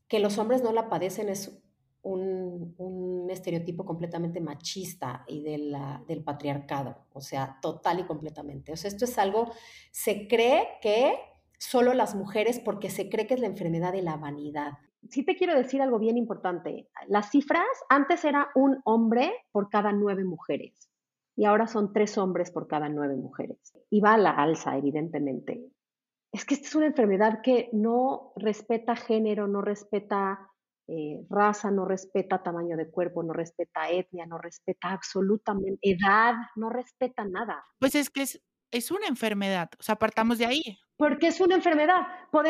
[0.08, 1.61] que los hombres no la padecen es
[2.02, 8.72] un, estereotipo completamente machista y del patriarcado, o sea, total y completamente.
[8.72, 9.50] O sea, esto es algo,
[9.90, 11.14] se cree que
[11.58, 14.72] solo las mujeres, porque se cree que es la enfermedad de la vanidad.
[15.08, 16.88] Sí te quiero decir algo bien importante.
[17.06, 20.90] Las cifras, antes era un hombre por cada nueve mujeres
[21.36, 23.58] y ahora son tres hombres por cada nueve mujeres.
[23.90, 25.64] Y va a la alza, evidentemente.
[26.30, 30.51] Es que esta es una enfermedad que no respeta género, no respeta
[30.94, 36.68] eh, raza, no respeta tamaño de cuerpo, no respeta etnia, no respeta absolutamente edad, no
[36.68, 37.64] respeta nada.
[37.78, 40.78] Pues es que es, es una enfermedad, o sea, partamos de ahí.
[40.98, 42.02] Porque es una enfermedad.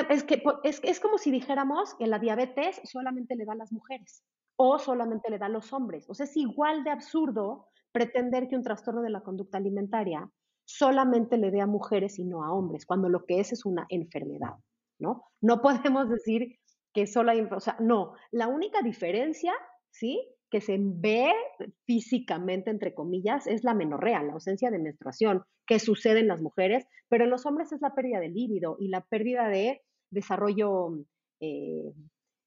[0.09, 3.70] Es, que, es, es como si dijéramos que la diabetes solamente le da a las
[3.70, 4.24] mujeres
[4.57, 6.05] o solamente le da a los hombres.
[6.09, 10.28] O sea, es igual de absurdo pretender que un trastorno de la conducta alimentaria
[10.64, 13.87] solamente le dé a mujeres y no a hombres, cuando lo que es es una
[13.88, 14.57] enfermedad,
[14.98, 15.26] ¿no?
[15.40, 16.59] No podemos decir
[16.92, 19.52] que solo hay, o sea, no, la única diferencia,
[19.90, 20.20] ¿sí?
[20.50, 21.33] Que se ve
[21.87, 26.85] físicamente, entre comillas, es la menorrea, la ausencia de menstruación, que sucede en las mujeres,
[27.09, 31.05] pero en los hombres es la pérdida de líbido y la pérdida de desarrollo
[31.40, 31.92] eh,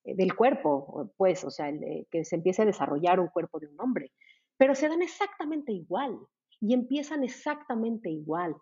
[0.04, 1.72] del cuerpo, pues, o sea,
[2.12, 4.12] que se empiece a desarrollar un cuerpo de un hombre.
[4.58, 6.20] Pero se dan exactamente igual
[6.62, 8.56] y empiezan exactamente igual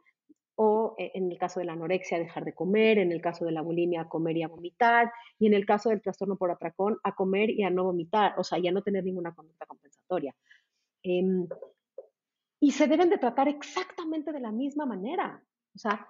[0.55, 3.51] o eh, en el caso de la anorexia, dejar de comer, en el caso de
[3.51, 7.15] la bulimia, comer y a vomitar, y en el caso del trastorno por atracón, a
[7.15, 10.35] comer y a no vomitar, o sea, ya no tener ninguna conducta compensatoria.
[11.01, 11.47] Em,
[12.59, 15.43] y se deben de tratar exactamente de la misma manera.
[15.75, 16.07] O sea,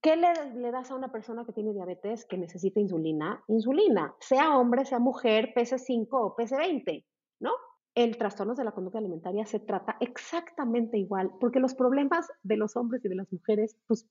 [0.00, 3.42] ¿qué le, le, das a una persona que tiene diabetes que necesita insulina?
[3.48, 7.04] Insulina, sea hombre, sea mujer, pese 5 o pese 20,
[7.40, 7.50] ¿no?
[7.94, 12.76] El trastorno de la conducta alimentaria se trata exactamente igual, porque los problemas de los
[12.76, 14.06] hombres y de las mujeres, pues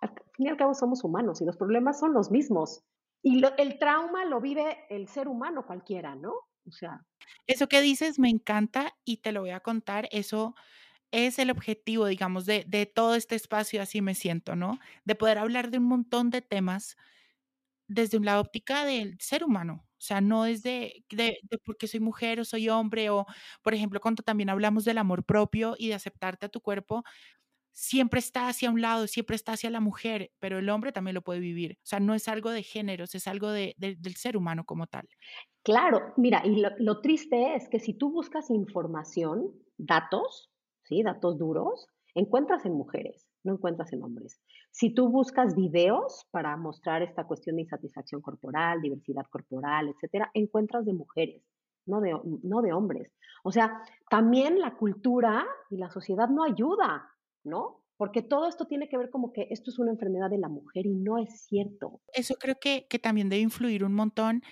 [0.00, 2.84] al fin y al cabo somos humanos y los problemas son los mismos.
[3.22, 6.34] Y el trauma lo vive el ser humano cualquiera, ¿no?
[6.66, 7.04] O sea.
[7.46, 10.08] Eso que dices me encanta y te lo voy a contar.
[10.12, 10.54] Eso
[11.10, 14.78] es el objetivo, digamos, de, de todo este espacio, así me siento, ¿no?
[15.04, 16.96] De poder hablar de un montón de temas
[17.88, 22.38] desde una óptica del ser humano, o sea, no es de, de, porque soy mujer
[22.38, 23.26] o soy hombre, o
[23.62, 27.02] por ejemplo, cuando también hablamos del amor propio y de aceptarte a tu cuerpo,
[27.72, 31.22] siempre está hacia un lado, siempre está hacia la mujer, pero el hombre también lo
[31.22, 31.78] puede vivir.
[31.82, 35.08] O sea, no es algo de géneros, es algo de, del ser humano como tal.
[35.62, 40.50] Claro, mira, y lo, lo, triste es que si tú buscas información, datos,
[40.84, 41.02] ¿sí?
[41.02, 44.40] Datos duros, encuentras en mujeres no encuentras en hombres.
[44.78, 50.84] Si tú buscas videos para mostrar esta cuestión de insatisfacción corporal, diversidad corporal, etcétera, encuentras
[50.84, 51.42] de mujeres,
[51.84, 53.12] no de, no de hombres.
[53.42, 57.10] O sea, también la cultura y la sociedad no ayuda,
[57.42, 57.82] ¿no?
[57.96, 60.86] Porque todo esto tiene que ver como que esto es una enfermedad de la mujer
[60.86, 62.00] y no es cierto.
[62.12, 64.42] Eso creo que, que también debe influir un montón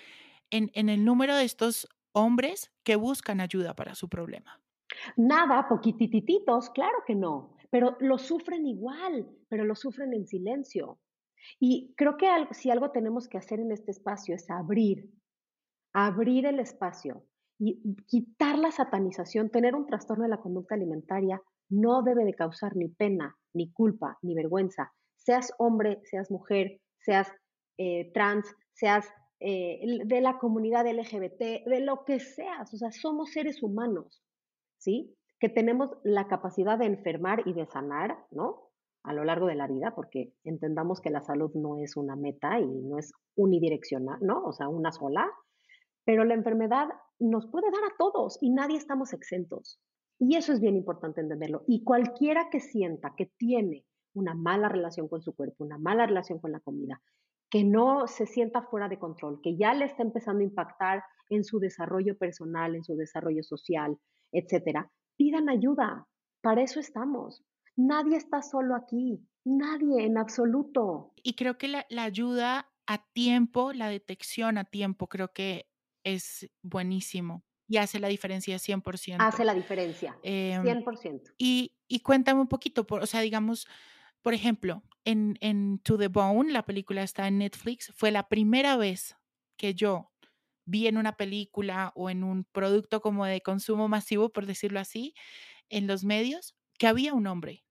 [0.49, 4.59] en, en el número de estos hombres que buscan ayuda para su problema.
[5.15, 10.99] Nada, poquitititos, claro que no pero lo sufren igual, pero lo sufren en silencio.
[11.59, 15.09] Y creo que si algo tenemos que hacer en este espacio es abrir,
[15.93, 17.23] abrir el espacio
[17.59, 19.49] y quitar la satanización.
[19.49, 24.17] Tener un trastorno de la conducta alimentaria no debe de causar ni pena, ni culpa,
[24.21, 24.93] ni vergüenza.
[25.15, 27.31] Seas hombre, seas mujer, seas
[27.77, 29.07] eh, trans, seas
[29.39, 32.73] eh, de la comunidad LGBT, de lo que seas.
[32.73, 34.23] O sea, somos seres humanos,
[34.77, 35.15] ¿sí?
[35.39, 38.71] Que tenemos la capacidad de enfermar y de sanar, ¿no?
[39.03, 42.59] A lo largo de la vida, porque entendamos que la salud no es una meta
[42.59, 44.43] y no es unidireccional, ¿no?
[44.43, 45.29] O sea, una sola,
[46.03, 49.79] pero la enfermedad nos puede dar a todos y nadie estamos exentos.
[50.19, 51.63] Y eso es bien importante entenderlo.
[51.67, 56.39] Y cualquiera que sienta que tiene una mala relación con su cuerpo, una mala relación
[56.39, 57.01] con la comida,
[57.49, 61.43] que no se sienta fuera de control, que ya le está empezando a impactar en
[61.43, 63.97] su desarrollo personal, en su desarrollo social,
[64.31, 66.07] etcétera, pidan ayuda.
[66.41, 67.43] Para eso estamos.
[67.75, 69.19] Nadie está solo aquí.
[69.43, 71.13] Nadie en absoluto.
[71.23, 75.69] Y creo que la, ayuda a tiempo, la detección a tiempo, creo que
[76.03, 77.43] es buenísimo.
[77.67, 79.17] Y hace la diferencia 100%.
[79.19, 80.23] Hace la diferencia, 100%.
[80.23, 83.67] Em, y, y cuéntame un poquito, por, o sea, digamos,
[84.21, 88.77] por ejemplo, en, en To the Bone, la película está en Netflix, fue la primera
[88.77, 89.17] vez
[89.57, 90.11] que yo
[90.67, 95.15] vi en una película o en un producto como de consumo masivo, por decirlo así,
[95.69, 97.63] en los medios, que había un hombre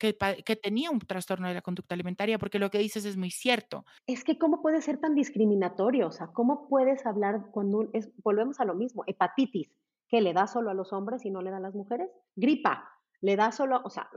[0.00, 3.84] que, tenía un trastorno de la conducta alimentaria, porque lo que dices es muy cierto.
[4.06, 7.90] Es que cómo puede ser tan discriminatorio, o sea, cómo puedes hablar cuando
[8.24, 9.70] volvemos a lo mismo, hepatitis,
[10.08, 12.88] que le da solo a los hombres y no le da a las mujeres, gripa,
[13.20, 14.08] le da solo, o sea,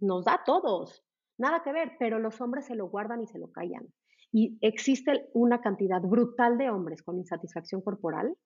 [0.00, 1.04] nos da a todos,
[1.38, 3.86] nada que ver, pero los hombres se lo guardan y se lo callan.
[4.36, 8.36] Y existe una cantidad brutal de hombres con insatisfacción corporal,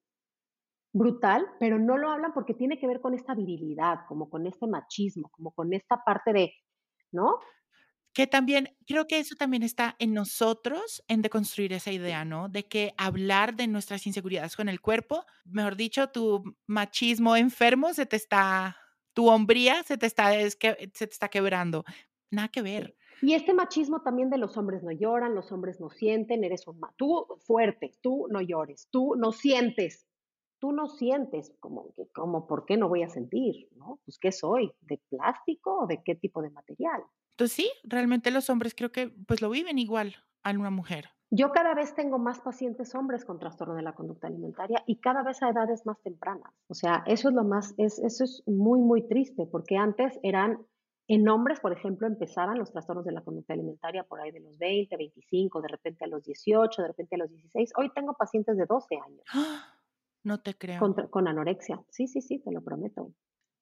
[0.92, 4.66] brutal, pero no lo hablan porque tiene que ver con esta virilidad, como con este
[4.66, 6.53] machismo, como con esta parte de,
[7.11, 7.38] ¿no?
[8.12, 12.51] Que también, creo que eso también está en nosotros, en deconstruir esa idea, ¿no?
[12.51, 18.05] De que hablar de nuestras inseguridades con el cuerpo, mejor dicho, tu machismo enfermo se
[18.05, 18.77] te está,
[19.14, 21.85] tu hombría se te está, se te está quebrando.
[22.31, 22.97] Nada que ver.
[23.20, 26.81] Y este machismo también de los hombres no lloran, los hombres no sienten, eres un
[26.96, 30.07] tú fuerte, tú no llores, tú no sientes,
[30.61, 34.00] tú no sientes como como por qué no voy a sentir, ¿no?
[34.04, 37.02] Pues qué soy, de plástico o de qué tipo de material.
[37.37, 41.11] Pues sí, realmente los hombres creo que pues lo viven igual a una mujer.
[41.31, 45.22] Yo cada vez tengo más pacientes hombres con trastorno de la conducta alimentaria y cada
[45.22, 46.54] vez a edades más tempranas.
[46.68, 50.66] O sea, eso es lo más, es, eso es muy, muy triste porque antes eran
[51.08, 54.58] en hombres, por ejemplo, empezaban los trastornos de la conducta alimentaria por ahí de los
[54.58, 57.72] 20, 25, de repente a los 18, de repente a los 16.
[57.78, 59.22] Hoy tengo pacientes de 12 años.
[60.22, 60.80] No te creo.
[61.10, 61.82] Con, anorexia.
[61.88, 63.12] Sí, sí, sí, te lo prometo.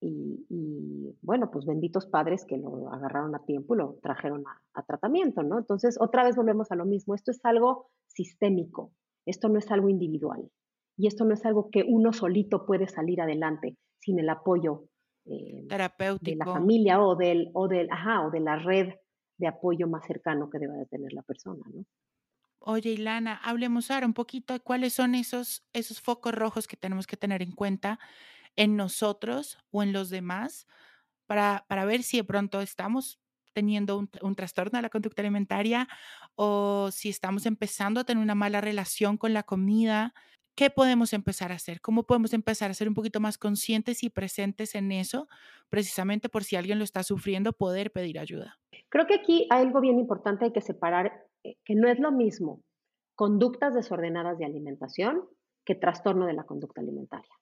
[0.01, 4.83] Y, bueno, pues benditos padres que lo agarraron a tiempo y lo trajeron a, a
[4.83, 5.59] tratamiento, ¿no?
[5.59, 7.15] Entonces, otra vez volvemos a lo mismo.
[7.15, 8.91] Esto es algo sistémico.
[9.25, 10.51] Esto no es algo individual.
[10.97, 14.89] Y esto no es algo que uno solito puede salir adelante sin el apoyo
[15.69, 16.31] terapéutico.
[16.31, 18.95] Eh, de la familia o del, o del, ajá, o de la red
[19.39, 21.85] de apoyo más cercano que deba de tener la persona, ¿no?
[22.59, 27.07] Oye, Ilana, hablemos ahora un poquito de cuáles son esos, esos focos rojos que tenemos
[27.07, 28.01] que tener en cuenta
[28.57, 30.67] en nosotros o en los demás
[31.27, 33.21] para, para ver si de pronto estamos
[33.53, 35.89] teniendo un, un, trastorno de la conducta alimentaria
[36.35, 40.13] o si estamos empezando a tener una mala relación con la comida,
[40.57, 41.83] ¿Qué podemos empezar a hacer?
[41.83, 45.29] ¿Cómo podemos empezar a ser un poquito más conscientes y presentes en eso,
[45.69, 48.59] precisamente por si alguien lo está sufriendo, poder pedir ayuda?
[48.89, 51.13] Creo que aquí hay algo bien importante, hay que separar,
[51.45, 52.63] eh, que no es lo mismo
[53.15, 55.29] conductas desordenadas de alimentación
[55.65, 57.33] que trastorno de la conducta alimentaria.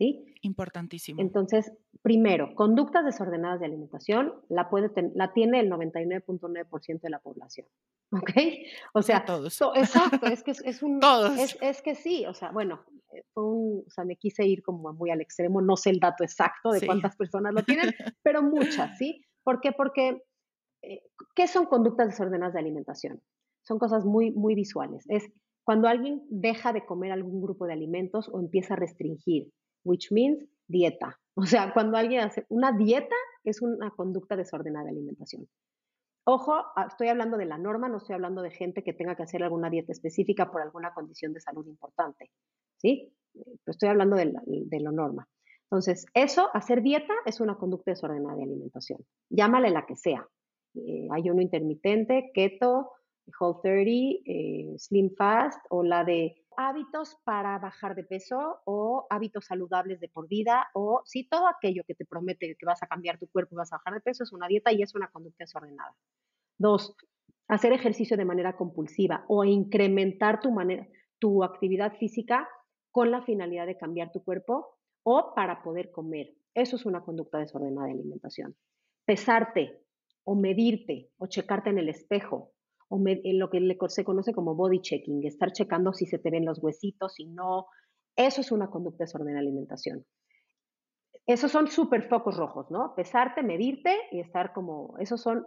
[0.00, 0.24] ¿Sí?
[0.40, 1.20] Importantísimo.
[1.20, 7.66] Entonces, primero, conductas desordenadas de alimentación la, puede la tiene el 99.9% de la población.
[8.10, 8.30] ¿Ok?
[8.94, 9.60] O sea, todos.
[9.74, 11.00] exacto, es que es, un...
[11.00, 11.54] todos.
[11.60, 12.80] Es, que sí, o sea, bueno,
[13.12, 16.00] eh, fue un, o sea, me quise ir como muy al extremo, no sé el
[16.00, 17.90] dato exacto de cuántas personas lo tienen,
[18.22, 19.22] pero muchas, ¿sí?
[19.42, 19.72] ¿Por qué?
[19.72, 20.22] Porque,
[20.80, 21.02] eh,
[21.34, 23.20] ¿qué son conductas desordenadas de alimentación?
[23.64, 25.04] Son cosas muy, muy visuales.
[25.10, 25.30] Es
[25.62, 29.52] cuando alguien deja de comer algún grupo de alimentos o empieza a restringir,
[29.84, 31.18] which means dieta.
[31.36, 33.14] O sea, cuando alguien hace una dieta
[33.44, 35.48] es una conducta desordenada de alimentación.
[36.24, 39.22] Ojo, ah, estoy hablando de la norma, no estoy hablando de gente que tenga que
[39.22, 42.30] hacer alguna dieta específica por alguna condición de salud importante,
[42.76, 43.14] ¿sí?
[43.66, 45.28] Estoy hablando de, la, norma.
[45.64, 48.98] Entonces, eso, hacer dieta es una conducta desordenada de alimentación.
[49.30, 50.28] Llámale la que sea.
[50.74, 52.90] Eh, ayuno intermitente, keto,
[53.38, 59.46] Whole 30, eh, Slim Fast o la de hábitos para bajar de peso o hábitos
[59.46, 63.18] saludables de por vida o sí, todo aquello que te promete que vas a cambiar
[63.18, 65.44] tu cuerpo y vas a bajar de peso es una dieta y es una conducta
[65.44, 65.94] desordenada.
[66.58, 66.96] Dos,
[67.48, 70.86] hacer ejercicio de manera compulsiva o incrementar tu, manera,
[71.18, 72.48] tu actividad física
[72.90, 76.34] con la finalidad de cambiar tu cuerpo o para poder comer.
[76.54, 78.56] Eso es una conducta desordenada de alimentación.
[79.04, 79.80] Pesarte
[80.24, 82.52] o medirte o checarte en el espejo
[82.92, 86.44] o en lo que se conoce como body checking, estar checando si se te ven
[86.44, 87.66] los huesitos, si no.
[88.16, 90.04] Eso es una conducta desordenada de alimentación.
[91.24, 92.94] Esos son súper focos rojos, ¿no?
[92.96, 95.46] Pesarte, medirte y estar como, esos son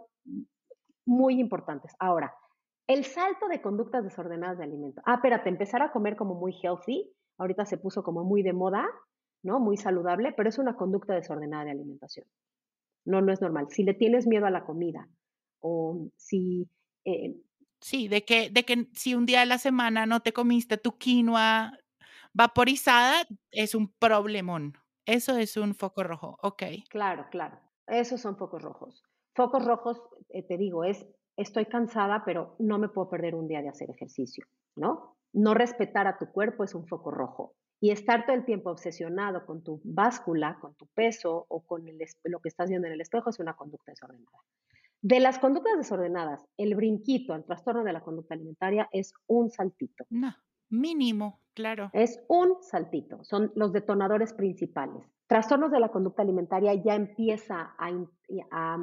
[1.04, 1.94] muy importantes.
[1.98, 2.34] Ahora,
[2.86, 5.02] el salto de conductas desordenadas de alimento.
[5.04, 8.86] Ah, espérate, empezar a comer como muy healthy, ahorita se puso como muy de moda,
[9.42, 9.60] ¿no?
[9.60, 12.26] Muy saludable, pero es una conducta desordenada de alimentación.
[13.04, 13.66] No, no es normal.
[13.68, 15.08] Si le tienes miedo a la comida
[15.60, 16.70] o si...
[17.04, 17.36] Eh,
[17.80, 20.96] sí, de que, de que si un día de la semana no te comiste tu
[20.98, 21.78] quinoa
[22.32, 24.78] vaporizada, es un problemón.
[25.06, 26.62] Eso es un foco rojo, ok.
[26.88, 27.58] Claro, claro.
[27.86, 29.04] Esos son focos rojos.
[29.34, 30.00] Focos rojos,
[30.30, 33.90] eh, te digo, es estoy cansada, pero no me puedo perder un día de hacer
[33.90, 34.46] ejercicio,
[34.76, 35.16] ¿no?
[35.32, 37.54] No respetar a tu cuerpo es un foco rojo.
[37.80, 41.84] y estar todo el tiempo obsesionado con tu báscula, con tu peso o con
[42.24, 44.38] lo que estás viendo en el espejo es una conducta desordenada.
[45.04, 50.06] De las conductas desordenadas, el brinquito al trastorno de la conducta alimentaria es un saltito.
[50.08, 50.34] No,
[50.70, 51.90] mínimo, claro.
[51.92, 55.04] Es un saltito, son los detonadores principales.
[55.26, 58.78] Trastornos de la conducta alimentaria ya empieza a,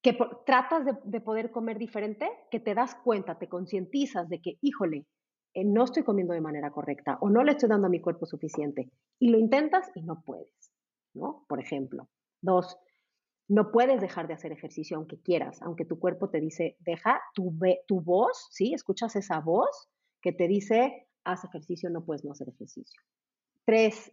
[0.00, 5.04] que tratas de, poder comer diferente, que te das cuenta, te concientizas de que, híjole,
[5.52, 8.24] eh, no estoy comiendo de manera correcta o no le estoy dando a mi cuerpo
[8.24, 8.90] suficiente.
[9.18, 10.72] Y lo intentas y no puedes,
[11.12, 11.44] ¿no?
[11.50, 12.08] Por ejemplo.
[12.40, 12.78] Dos,
[13.52, 17.54] no puedes dejar de hacer ejercicio aunque quieras, aunque tu cuerpo te dice, deja tu,
[17.86, 18.72] tu voz, ¿sí?
[18.72, 19.90] Escuchas esa voz
[20.22, 23.02] que te dice, haz ejercicio, no puedes no hacer ejercicio.
[23.66, 24.10] Tres,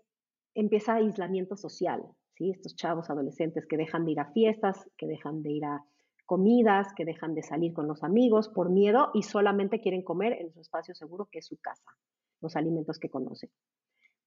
[0.55, 2.03] empieza aislamiento social,
[2.35, 2.51] ¿sí?
[2.51, 5.85] Estos chavos adolescentes que dejan de ir a fiestas, que dejan de ir a
[6.25, 10.51] comidas, que dejan de salir con los amigos por miedo y solamente quieren comer en
[10.51, 11.95] su espacio seguro que es su casa,
[12.41, 13.49] los alimentos que conocen.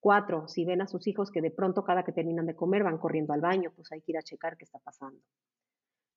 [0.02, 2.98] Cuatro, si ven a sus hijos que de pronto cada que terminan de comer van
[2.98, 5.20] corriendo al baño, pues hay que ir a checar qué está pasando,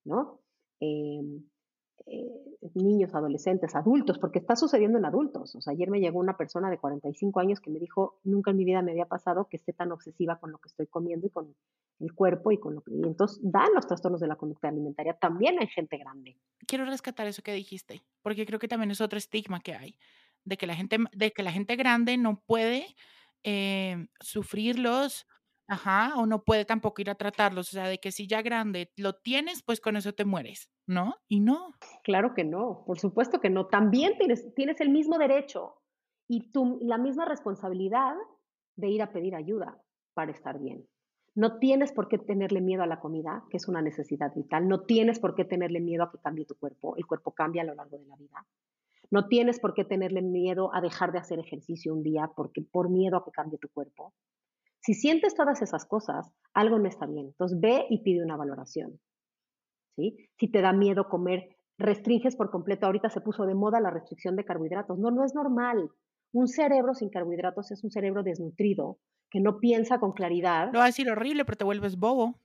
[0.03, 0.41] ¿no?
[0.79, 1.43] Em,
[2.07, 2.27] eh,
[2.73, 5.53] niños, adolescentes, adultos, porque está sucediendo en adultos.
[5.53, 8.65] O ayer me llegó una persona de 45 años que me dijo, nunca en mi
[8.65, 11.55] vida me había pasado que esté tan obsesiva con lo que estoy comiendo y con
[11.99, 12.91] el cuerpo y con lo que...
[12.91, 15.13] Y entonces dan los trastornos de la conducta alimentaria.
[15.13, 16.39] También hay gente grande.
[16.65, 19.95] Quiero rescatar eso que dijiste, porque creo que también es otro estigma que hay,
[20.43, 22.87] de que la gente, de que la gente grande no puede
[23.45, 25.27] eh, sufrirlos,
[25.67, 27.69] ajá, o no puede tampoco ir a tratarlos.
[27.69, 31.15] O sea, de que si ya grande lo tienes, pues con eso te mueres, ¿no?
[31.29, 31.71] Y no.
[32.03, 33.67] Claro que no, por supuesto que no.
[33.67, 35.75] También tienes, tienes el mismo derecho
[36.27, 38.15] y tú, la misma responsabilidad
[38.75, 39.79] de ir a pedir ayuda
[40.15, 40.87] para estar bien.
[41.35, 44.67] No tienes por qué tenerle miedo a la comida, que es una necesidad vital.
[44.67, 46.95] No tienes por qué tenerle miedo a que cambie tu cuerpo.
[46.95, 48.45] El cuerpo cambia a lo largo de la vida.
[49.11, 52.89] No tienes por qué tenerle miedo a dejar de hacer ejercicio un día porque por
[52.89, 54.13] miedo a que cambie tu cuerpo.
[54.81, 57.27] Si sientes todas esas cosas, algo no está bien.
[57.27, 58.99] Entonces ve y pide una valoración.
[59.95, 60.29] ¿sí?
[60.37, 62.85] Si te da miedo comer, restringes por completo.
[62.85, 64.99] Ahorita se puso de moda la restricción de carbohidratos.
[64.99, 65.89] No, no es normal.
[66.33, 68.99] Un cerebro sin carbohidratos es un cerebro desnutrido
[69.31, 70.71] que no piensa con claridad.
[70.71, 72.39] No va a decir horrible, pero te vuelves bobo.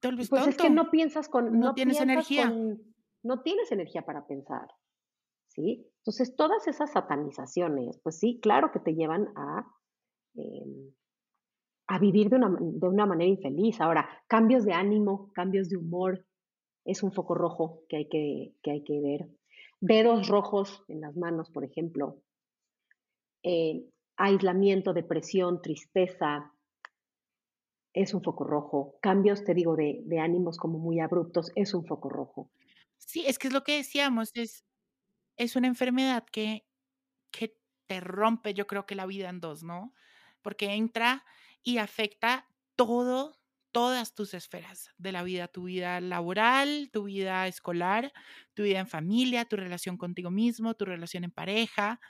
[0.00, 1.58] Te vuelves pues es que no piensas con...
[1.58, 2.52] No, tienes energía.
[3.22, 4.68] no tienes energía para pensar.
[5.56, 5.90] ¿Sí?
[5.98, 9.66] Entonces, todas esas satanizaciones, pues sí, claro que te llevan a,
[10.34, 10.92] em,
[11.88, 13.80] a vivir de una, de una manera infeliz.
[13.80, 16.24] Ahora, cambios de ánimo, cambios de humor,
[16.84, 19.28] es un foco rojo que hay que, que, hay que ver.
[19.80, 22.22] Dedos rojos en las manos, por ejemplo.
[23.42, 26.52] Eh, aislamiento, depresión, tristeza,
[27.96, 28.98] es un foco rojo.
[29.00, 32.50] Cambios, te digo, de, ánimos como muy abruptos, es un foco rojo.
[32.98, 34.64] Sí, es que es lo que decíamos, es,
[35.36, 36.66] es una enfermedad que,
[37.30, 39.94] que te rompe, yo creo que la vida en dos, ¿no?
[40.42, 41.24] Porque entra
[41.62, 43.38] y afecta todo,
[43.72, 48.12] todas tus esferas de la vida, tu vida laboral, tu vida escolar,
[48.54, 52.00] tu vida en familia, tu relación contigo mismo, tu relación en pareja,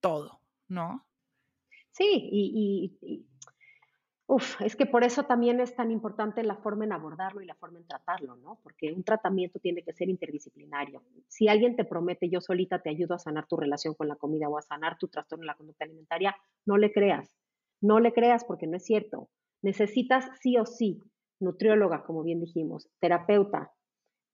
[0.00, 1.06] todo, ¿no?
[1.92, 3.26] Sí, y,
[4.60, 7.78] es que por eso también es tan importante la forma en abordarlo y la forma
[7.78, 8.58] en tratarlo, ¿no?
[8.62, 11.02] Porque un tratamiento tiene que ser interdisciplinario.
[11.28, 14.48] Si alguien te promete, yo solita te ayudo a sanar tu relación con la comida
[14.48, 17.36] o a sanar tu trastorno en la conducta alimentaria, no le creas.
[17.80, 19.28] No le creas porque no es cierto.
[19.60, 21.02] Necesitas sí o sí
[21.40, 23.72] nutrióloga, como bien dijimos, terapeuta,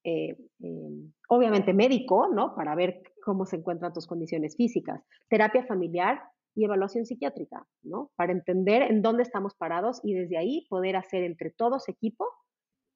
[0.04, 2.54] eh, em, obviamente médico, ¿no?
[2.54, 6.22] Para ver cómo se encuentran tus condiciones físicas, terapia familiar
[6.58, 8.10] y evaluación psiquiátrica, ¿no?
[8.16, 12.26] Para entender en dónde estamos parados y desde ahí poder hacer entre todos equipo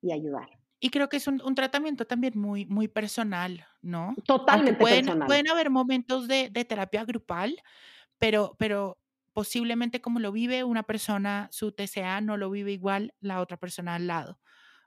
[0.03, 0.49] y ayudar.
[0.81, 4.17] Y creo que es un, tratamiento también muy, muy personal, ¿no?
[4.27, 5.29] Totalmente pueden, personal.
[5.29, 7.57] Pueden haber momentos de, terapia grupal,
[8.19, 8.99] pero, pero
[9.33, 13.95] posiblemente como lo vive una persona, su TCA no lo vive igual la otra persona
[13.95, 14.41] al lado,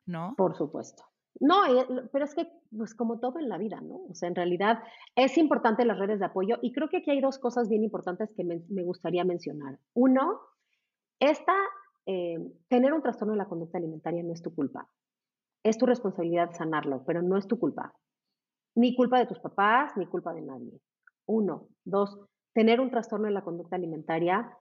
[0.05, 0.33] ¿no?
[0.35, 1.05] Por supuesto.
[1.39, 4.05] No, eh, pero es que, pues como todo en la vida, ¿no?
[4.09, 4.79] O sea, en realidad
[5.15, 8.31] es importante las redes de apoyo y creo que aquí hay dos cosas bien importantes
[8.35, 9.77] que me, gustaría mencionar.
[9.93, 10.39] Uno,
[11.19, 11.53] esta,
[12.05, 12.37] eh,
[12.69, 14.89] tener un trastorno de la conducta alimentaria no es tu culpa.
[15.63, 17.93] Es tu responsabilidad sanarlo, pero no es tu culpa.
[18.75, 20.79] Ni culpa de tus papás, ni culpa de nadie.
[21.25, 21.67] Uno.
[21.83, 22.17] Dos,
[22.53, 24.57] tener un trastorno de la conducta alimentaria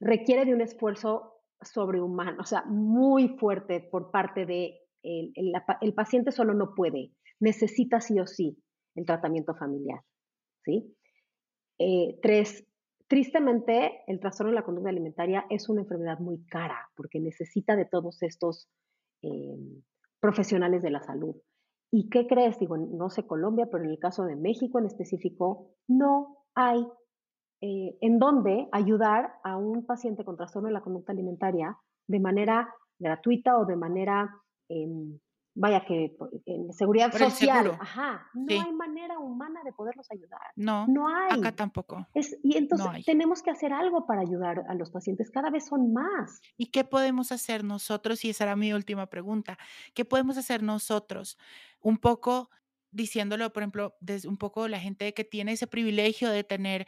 [0.00, 6.54] requiere de un esfuerzo sobrehumano, o sea, muy fuerte por parte de el, paciente solo
[6.54, 8.56] no puede, necesita sí o sí
[8.94, 10.00] el tratamiento familiar.
[10.64, 10.94] ¿sí?
[11.78, 12.64] Eh, tres,
[13.08, 17.86] tristemente, el trastorno de la conducta alimentaria es una enfermedad muy cara porque necesita de
[17.86, 18.68] todos estos
[19.22, 19.82] eh,
[20.20, 21.36] profesionales de la salud.
[21.90, 22.58] ¿Y qué crees?
[22.58, 26.86] Digo, no sé Colombia, pero en el caso de México en específico, no hay
[27.60, 31.76] eh, en donde ayudar a un paciente con trastorno de la conducta alimentaria
[32.08, 34.30] de manera gratuita o de manera,
[35.54, 37.76] vaya que en seguridad social.
[37.80, 40.40] Ajá, no hay manera humana de poderlos ayudar.
[40.56, 41.38] No, no hay.
[41.38, 42.06] Acá tampoco.
[42.42, 45.30] y entonces tenemos que hacer algo para ayudar a los pacientes.
[45.30, 46.40] Cada vez son más.
[46.56, 48.24] ¿Y qué podemos hacer nosotros?
[48.24, 49.58] Y esa era mi última pregunta.
[49.94, 51.38] ¿Qué podemos hacer nosotros?
[51.80, 52.50] Un poco
[52.90, 56.86] diciéndolo, por ejemplo, desde un poco la gente que tiene ese privilegio de tener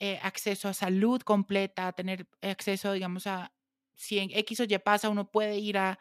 [0.00, 3.52] eh, acceso a salud completa, tener acceso, digamos, a
[3.94, 5.98] si en X o Y pasa, uno puede ir a,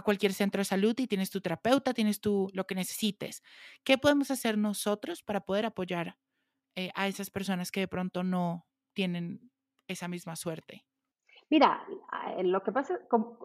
[0.00, 3.42] cualquier centro de salud y tienes tu terapeuta, tienes tu, lo que necesites.
[3.84, 6.16] ¿Qué podemos hacer nosotros para poder apoyar
[6.74, 9.50] eh, a esas personas que de pronto no tienen
[9.88, 10.86] esa misma suerte?
[11.50, 11.84] Mira,
[12.44, 12.98] lo que pasa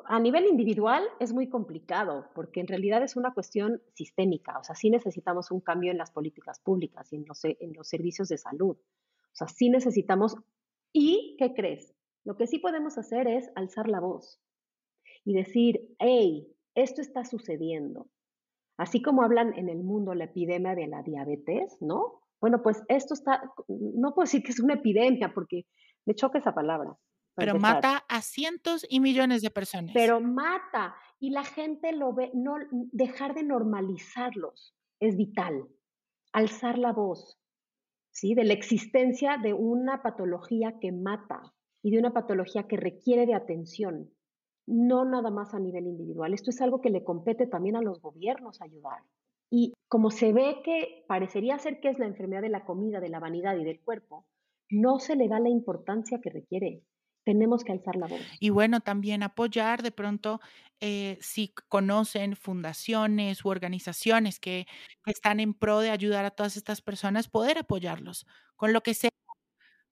[0.06, 4.58] a nivel individual es muy complicado porque en realidad es una cuestión sistémica.
[4.60, 7.90] O sea, sí necesitamos un cambio en las políticas públicas y en los, en los
[7.90, 8.78] servicios de salud.
[8.78, 10.38] O sea, sí necesitamos.
[10.94, 11.94] ¿Y qué crees?
[12.24, 14.40] Lo que sí podemos hacer es alzar la voz
[15.28, 18.10] y decir, hey, esto está sucediendo.
[18.78, 22.22] Así como hablan en el mundo la epidemia de la diabetes, ¿no?
[22.40, 25.64] Bueno, pues esto está, no puedo decir que es una epidemia porque
[26.06, 26.96] me choca esa palabra.
[27.36, 29.92] Pero mata a cientos y millones de personas.
[29.94, 35.68] Pero mata y la gente lo ve, no dejar de normalizarlos es vital.
[36.32, 37.38] Alzar la voz,
[38.12, 38.34] ¿sí?
[38.34, 41.54] De la existencia de una patología que mata
[41.84, 44.10] y de una patología que requiere de atención,
[44.68, 46.34] no nada más a nivel individual.
[46.34, 49.02] Esto es algo que le compete también a los gobiernos ayudar.
[49.50, 53.10] Y como se ve que parecería ser que es la enfermedad de la comida, de
[53.10, 54.26] la vanidad y del cuerpo,
[54.70, 56.84] no se le da la importancia que requiere.
[57.24, 58.20] Tenemos que alzar la voz.
[58.40, 60.40] Y bueno, también apoyar de pronto,
[60.82, 64.66] eh, si conocen fundaciones u organizaciones que,
[65.06, 68.26] están en pro de ayudar a todas estas personas, poder apoyarlos
[68.58, 69.10] con lo que sea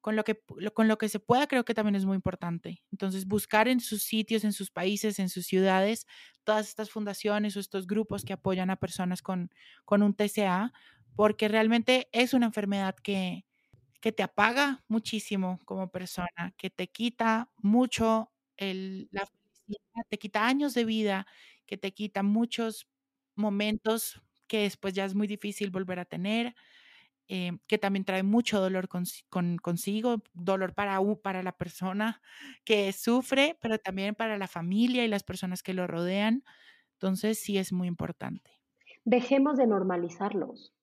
[0.05, 0.39] con lo que,
[0.75, 2.83] con lo que se pueda, creo que también es muy importante.
[2.91, 6.05] Entonces, buscar en sus sitios, en sus países, en sus ciudades,
[6.43, 9.49] todas estas fundaciones o estos grupos que apoyan a personas con,
[9.83, 10.73] con un TCA,
[11.15, 13.45] porque realmente es una enfermedad que,
[14.01, 20.45] que te apaga muchísimo como persona, que te quita mucho el, la felicidad, te quita
[20.47, 21.27] años de vida,
[21.65, 22.87] que te quita muchos
[23.35, 26.55] momentos que después ya es muy difícil volver a tener.
[27.27, 32.21] Eh, que también trae mucho dolor consigo, dolor para, para la persona
[32.63, 36.43] que sufre, pero también para la familia y las personas que lo rodean.
[36.93, 38.51] Entonces sí es muy importante.
[39.05, 40.75] Dejemos de normalizarlos.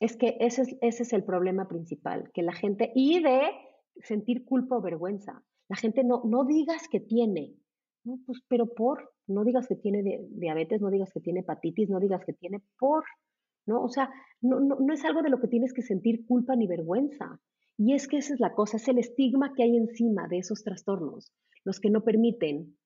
[0.00, 3.50] Es que ese es, ese es el problema principal, que la gente, y de
[4.02, 5.44] sentir culpa o vergüenza.
[5.68, 7.54] La gente no, no digas que tiene,
[8.02, 12.24] pues, pero por, no digas que tiene diabetes, no digas que tiene hepatitis, no digas
[12.24, 13.04] que tiene por,
[13.66, 13.82] ¿no?
[13.82, 14.10] O sea,
[14.40, 17.40] no, no, es algo de lo que tienes que sentir culpa ni vergüenza.
[17.78, 20.62] Y es que esa es la cosa, es el estigma que hay encima de esos
[20.62, 21.32] trastornos,
[21.64, 22.76] los que no permiten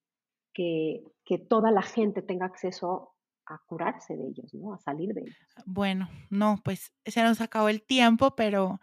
[0.53, 3.11] que, que toda la gente tenga acceso
[3.45, 4.73] a curarse de ellos, ¿no?
[4.73, 5.35] A salir de ellos.
[5.65, 8.79] Bueno, no, pues se nos acabó el tiempo, pero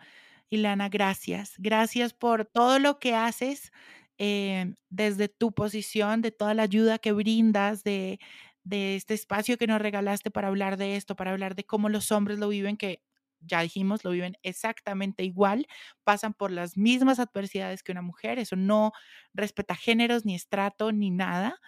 [0.51, 1.55] Ilana, gracias.
[1.59, 3.73] Gracias por todo lo que haces
[4.19, 8.21] eh, desde tu posición, de toda la ayuda que brindas, de,
[8.65, 12.13] de este espacio que nos regalaste para hablar de esto, para hablar de cómo los
[12.13, 13.03] hombres lo viven, que
[13.41, 15.67] ya dijimos, lo viven exactamente igual,
[16.05, 18.93] pasan por las mismas adversidades que una mujer, eso no
[19.35, 21.61] respeta géneros, ni estrato, ni nada.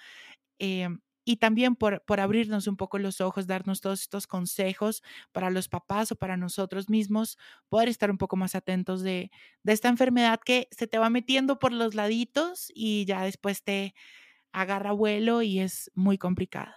[0.58, 5.50] Em, y también por, por abrirnos un poco los ojos, darnos todos estos consejos para
[5.50, 7.36] los papás o para nosotros mismos,
[7.68, 9.30] poder estar un poco más atentos de,
[9.64, 13.94] de esta enfermedad que se te va metiendo por los laditos y ya después te
[14.52, 16.76] agarra vuelo y es muy complicada.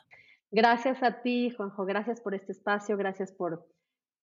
[0.51, 3.67] Gracias a ti, Juanjo, gracias por este espacio, gracias por,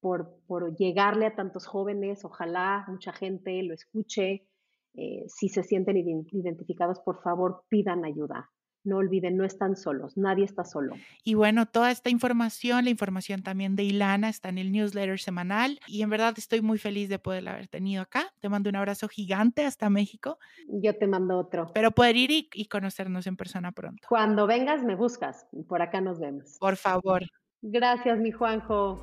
[0.01, 4.49] por, por llegarle a tantos jóvenes, ojalá mucha gente lo escuche.
[4.95, 8.51] Eh, si se sienten identificados, por favor, pidan ayuda
[8.87, 10.95] no olviden, no están solos, nadie está solo.
[11.24, 15.80] Y bueno, toda esta información, la información también de Ilana está en el newsletter semanal
[15.87, 18.32] y en verdad estoy muy feliz de poderla haber tenido acá.
[18.41, 20.39] Te mando un abrazo gigante hasta México.
[20.68, 21.70] Yo te mando otro.
[21.74, 24.07] Pero poder ir y, y conocernos en persona pronto.
[24.09, 26.57] Cuando vengas me buscas y por acá nos vemos.
[26.59, 27.22] Por favor.
[27.62, 29.03] Gracias, mi Juanjo.